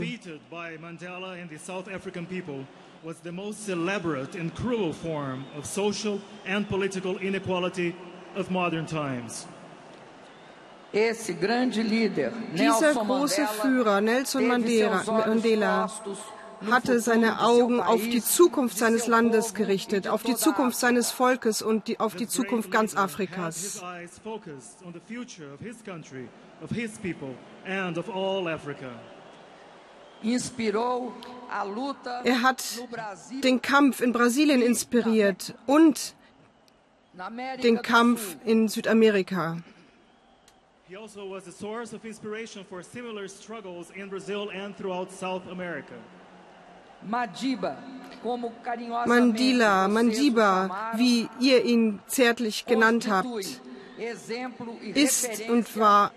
was 3.04 3.20
the 3.20 3.32
most 3.32 3.68
elaborate 3.68 4.36
and 4.36 4.56
cruel 4.56 4.94
form 4.94 5.46
of 5.58 5.66
social 5.66 6.22
and 6.46 6.68
political 6.70 7.18
inequality 7.18 7.96
of 8.36 8.50
modern 8.50 8.86
times. 8.86 9.46
Dieser 10.94 11.34
große 12.94 13.48
Führer 13.62 14.00
Nelson 14.00 14.48
Mandela, 14.48 15.04
Mandela 15.08 15.90
hatte 16.70 17.00
seine 17.00 17.42
Augen 17.42 17.82
auf 17.82 18.02
die 18.02 18.22
Zukunft 18.22 18.78
seines 18.78 19.08
Landes 19.08 19.56
gerichtet, 19.56 20.08
auf 20.08 20.22
die 20.22 20.36
Zukunft 20.36 20.78
seines 20.78 21.12
Volkes 21.12 21.64
und 21.64 21.88
die, 21.88 22.00
auf 22.00 22.16
die 22.16 22.28
Zukunft 22.28 22.72
ganz 22.72 22.96
Afrikas. 22.96 23.82
Er 32.24 32.42
hat 32.42 32.64
den 33.44 33.62
Kampf 33.62 34.02
in 34.02 34.14
Brasilien 34.14 34.62
inspiriert 34.62 35.54
und 35.66 36.16
den 37.64 37.82
Kampf 37.82 38.38
in 38.46 38.68
Südamerika. 38.68 39.58
He 40.88 40.98
also 40.98 41.30
was 41.30 41.48
a 41.48 41.52
source 41.52 41.94
of 41.94 42.06
inspiration 42.06 42.66
for 42.66 42.84
similar 42.84 43.28
struggles 43.28 43.90
in 43.96 44.10
Brazil 44.10 44.50
and 44.52 44.78
throughout 44.78 45.12
South 45.12 45.42
America. 45.50 45.96
Mandila, 49.06 49.88
Mandiba, 49.88 50.92
wie 50.96 51.28
ihr 51.40 51.64
ihn 51.64 52.00
zärtlich 52.08 52.66
genannt 52.66 53.10
habt, 53.10 53.28
ist 54.94 55.50
und 55.50 55.78
war 55.78 56.12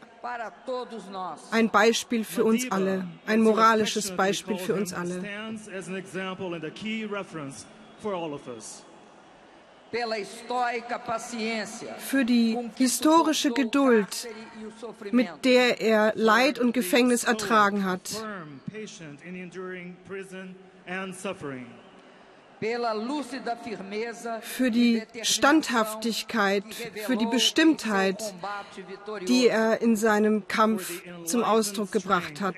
ein 1.51 1.71
Beispiel 1.71 2.25
für 2.25 2.45
uns 2.45 2.71
alle, 2.71 3.07
ein 3.27 3.41
moralisches 3.41 4.11
Beispiel 4.17 4.59
für 4.59 4.75
uns 4.75 4.93
alle. 4.93 5.23
für 11.99 12.25
die 12.25 12.59
historische 12.77 13.51
Geduld, 13.53 14.29
mit 15.13 15.29
der 15.45 15.81
er 15.81 16.13
Leid 16.17 16.59
und 16.59 16.73
Gefängnis 16.73 17.25
ertragen 17.25 17.85
hat. 17.85 18.25
Für 24.41 24.71
die 24.71 25.03
Standhaftigkeit, 25.23 26.65
für 27.07 27.17
die 27.17 27.27
Bestimmtheit, 27.27 28.35
die 29.29 29.49
er 29.49 29.83
in 29.83 29.97
seinem 29.97 30.49
Kampf 30.49 31.03
zum 31.25 31.45
Ausdruck 31.45 31.93
gebracht 31.93 32.41
hat. 32.41 32.57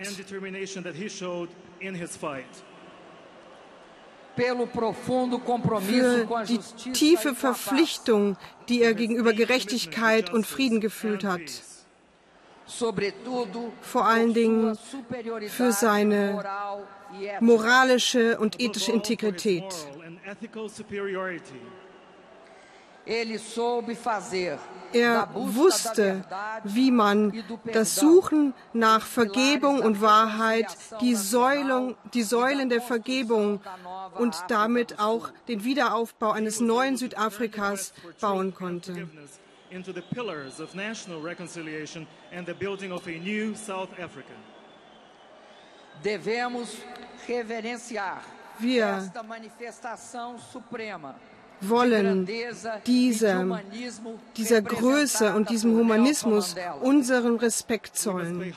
für 5.81 6.45
die 6.47 6.59
tiefe 6.93 7.35
Verpflichtung, 7.35 8.37
die 8.69 8.83
er 8.83 8.95
gegenüber 8.95 9.33
Gerechtigkeit 9.33 10.33
und 10.33 10.47
Frieden 10.47 10.81
gefühlt 10.81 11.25
hat. 11.25 11.41
Vor 13.81 14.07
allen 14.07 14.35
Dingen 14.35 14.79
für 15.49 15.73
seine 15.73 16.45
moralische 17.41 18.39
und 18.39 18.61
ethische 18.61 18.93
Integrität. 18.93 19.65
Er 24.93 25.29
wusste, 25.35 26.25
wie 26.65 26.91
man 26.91 27.43
das 27.73 27.97
Suchen 27.97 28.53
nach 28.75 29.07
Vergebung 29.07 29.81
und 29.81 30.03
Wahrheit, 30.03 30.67
die 31.01 31.15
Säulen, 31.15 31.97
die 32.13 32.23
Säulen 32.23 32.69
der 32.69 32.83
Vergebung 32.83 33.61
und 34.19 34.37
damit 34.49 34.99
auch 34.99 35.31
den 35.49 35.65
Wiederaufbau 35.65 36.33
eines 36.33 36.61
neuen 36.61 36.99
Südafrikas 36.99 37.95
bauen 38.21 38.55
konnte. 38.55 39.09
Into 39.71 39.93
the 39.93 40.03
pillars 40.03 40.61
of 40.61 40.75
national 40.75 41.21
reconciliation 41.21 42.07
and 42.33 42.47
the 42.47 42.55
building 42.55 42.93
of 42.93 43.07
a 43.07 43.19
new 43.19 43.55
South 43.55 43.91
Africa. 43.99 44.35
Devemos 46.03 46.77
reverenciar 47.27 48.23
esta 48.61 49.23
manifestação 49.23 50.39
suprema 50.39 51.17
wollen 51.61 52.25
diesem, 52.87 53.59
dieser 54.37 54.63
Größe 54.63 55.35
und 55.35 55.51
diesem 55.51 55.77
Humanismus 55.77 56.55
unseren 56.81 57.37
Respekt 57.37 57.97
zollen. 57.97 58.55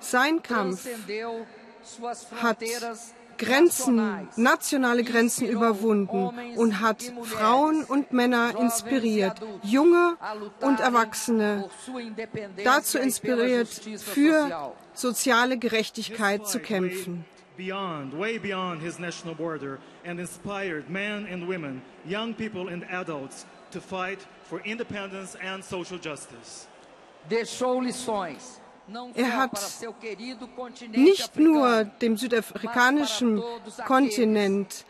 Sein 0.00 0.42
Kampf 0.42 0.88
hat 2.40 2.58
Grenzen, 3.36 4.28
nationale 4.36 5.02
Grenzen 5.02 5.48
überwunden 5.48 6.30
und 6.56 6.80
hat 6.80 7.02
Frauen 7.24 7.84
und 7.84 8.12
Männer 8.12 8.54
inspiriert, 8.58 9.40
junge 9.62 10.16
und 10.60 10.80
Erwachsene 10.80 11.68
dazu 12.62 12.98
inspiriert, 12.98 13.68
für 13.98 14.74
soziale 14.92 15.58
Gerechtigkeit 15.58 16.46
zu 16.46 16.60
kämpfen. 16.60 17.24
Beyond, 17.56 18.18
way 18.18 18.36
beyond 18.36 18.82
his 18.82 18.98
national 18.98 19.36
border 19.36 19.78
and 20.04 20.18
inspired 20.18 20.90
men 20.90 21.24
and 21.32 21.46
women, 21.46 21.82
young 22.04 22.34
people 22.34 22.68
and 22.68 22.84
adults 22.90 23.46
to 23.70 23.80
fight 23.80 24.18
for 24.42 24.60
independence 24.64 25.36
and 25.40 25.62
social 25.62 25.96
justice. 25.96 26.66
Deixou 27.28 27.80
lições 27.80 28.60
er 29.14 29.36
hat 29.36 29.58
nicht 30.90 31.36
nur 31.36 31.84
dem 31.84 32.16
südafrikanischen 32.16 33.42
Kontinent 33.86 34.84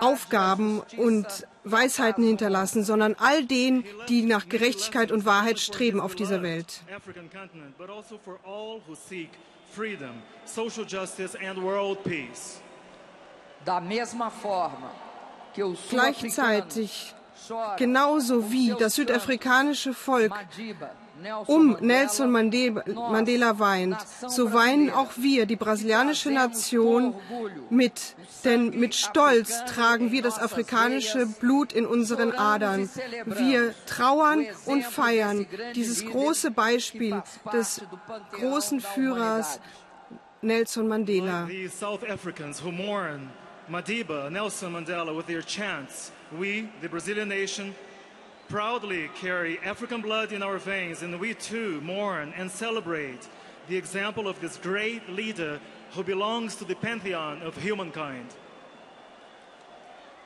Aufgaben 0.00 0.82
und 0.96 1.26
Weisheiten 1.64 2.24
hinterlassen, 2.24 2.84
sondern 2.84 3.14
all 3.18 3.44
denen, 3.44 3.84
die 4.08 4.22
nach 4.22 4.48
Gerechtigkeit 4.48 5.12
und 5.12 5.24
Wahrheit 5.24 5.60
streben 5.60 6.00
auf 6.00 6.14
dieser 6.14 6.42
Welt. 6.42 6.82
Gleichzeitig 15.90 17.14
genauso 17.76 18.50
wie 18.50 18.74
das 18.78 18.94
südafrikanische 18.94 19.94
Volk 19.94 20.32
um 21.46 21.76
Nelson 21.80 22.30
Mandela 22.30 23.58
weint, 23.58 23.96
so 24.28 24.52
weinen 24.52 24.90
auch 24.90 25.12
wir, 25.16 25.46
die 25.46 25.56
brasilianische 25.56 26.30
Nation, 26.30 27.14
mit. 27.68 28.16
Denn 28.44 28.70
mit 28.70 28.94
Stolz 28.94 29.64
tragen 29.66 30.12
wir 30.12 30.22
das 30.22 30.38
afrikanische 30.38 31.26
Blut 31.26 31.72
in 31.72 31.86
unseren 31.86 32.32
Adern. 32.32 32.88
Wir 33.26 33.74
trauern 33.86 34.46
und 34.66 34.84
feiern 34.84 35.46
dieses 35.74 36.04
große 36.06 36.50
Beispiel 36.50 37.22
des 37.52 37.82
großen 38.32 38.80
Führers 38.80 39.60
Nelson 40.42 40.88
Mandela. 40.88 41.48
Madiba, 43.70 44.28
Nelson 44.28 44.72
Mandela 44.72 45.16
with 45.16 45.26
their 45.26 45.42
chants. 45.42 46.10
We, 46.32 46.68
the 46.82 46.88
Brazilian 46.88 47.28
nation, 47.28 47.72
proudly 48.50 49.08
carry 49.14 49.58
African 49.64 50.02
blood 50.02 50.32
in 50.32 50.42
our 50.42 50.58
veins, 50.58 51.02
and 51.02 51.18
we 51.20 51.34
too 51.34 51.80
mourn 51.82 52.34
and 52.36 52.50
celebrate 52.50 53.28
the 53.68 53.76
example 53.76 54.26
of 54.26 54.40
this 54.40 54.58
great 54.58 55.08
leader 55.08 55.60
who 55.94 56.02
belongs 56.02 56.56
to 56.56 56.64
the 56.64 56.74
pantheon 56.74 57.40
of 57.42 57.56
humankind. 57.56 58.26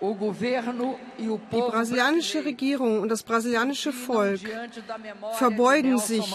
Die 0.00 1.60
brasilianische 1.60 2.44
Regierung 2.44 3.00
und 3.00 3.08
das 3.08 3.22
brasilianische 3.22 3.92
Volk 3.92 4.40
verbeugen 5.38 5.98
sich, 5.98 6.26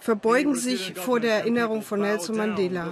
verbeugen 0.00 0.54
sich 0.54 0.94
vor 0.94 1.20
der 1.20 1.40
Erinnerung 1.40 1.82
von 1.82 2.00
Nelson 2.00 2.36
Mandela. 2.36 2.88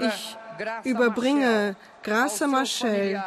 Ich 0.00 0.36
überbringe 0.84 1.76
Graça 2.02 2.46
Machel, 2.46 3.22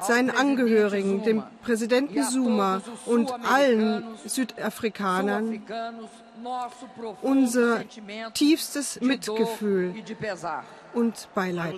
seinen 0.00 0.30
Angehörigen, 0.30 1.22
dem 1.22 1.42
Präsidenten 1.62 2.22
Zuma 2.24 2.82
und 3.06 3.32
allen 3.44 4.04
Südafrikanern 4.24 5.62
unser 7.22 7.84
tiefstes 8.34 9.00
Mitgefühl 9.00 9.94
und 10.94 11.28
Beileid. 11.34 11.74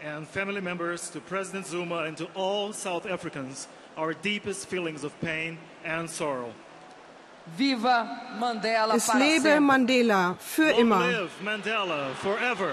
and 0.00 0.26
family 0.28 0.60
members 0.60 1.10
to 1.10 1.20
President 1.20 1.66
Zuma 1.66 2.04
and 2.04 2.16
to 2.16 2.28
all 2.34 2.72
South 2.72 3.06
Africans 3.06 3.68
our 3.96 4.14
deepest 4.14 4.68
feelings 4.68 5.04
of 5.04 5.18
pain 5.20 5.58
and 5.84 6.08
sorrow. 6.08 6.52
Viva 7.56 8.06
Mandela 8.38 8.94
es 8.94 9.12
lebe 9.14 9.60
Mandela 9.60 10.36
für 10.38 10.70
immer. 10.70 11.02
Mandela 11.42 12.10
forever. 12.22 12.72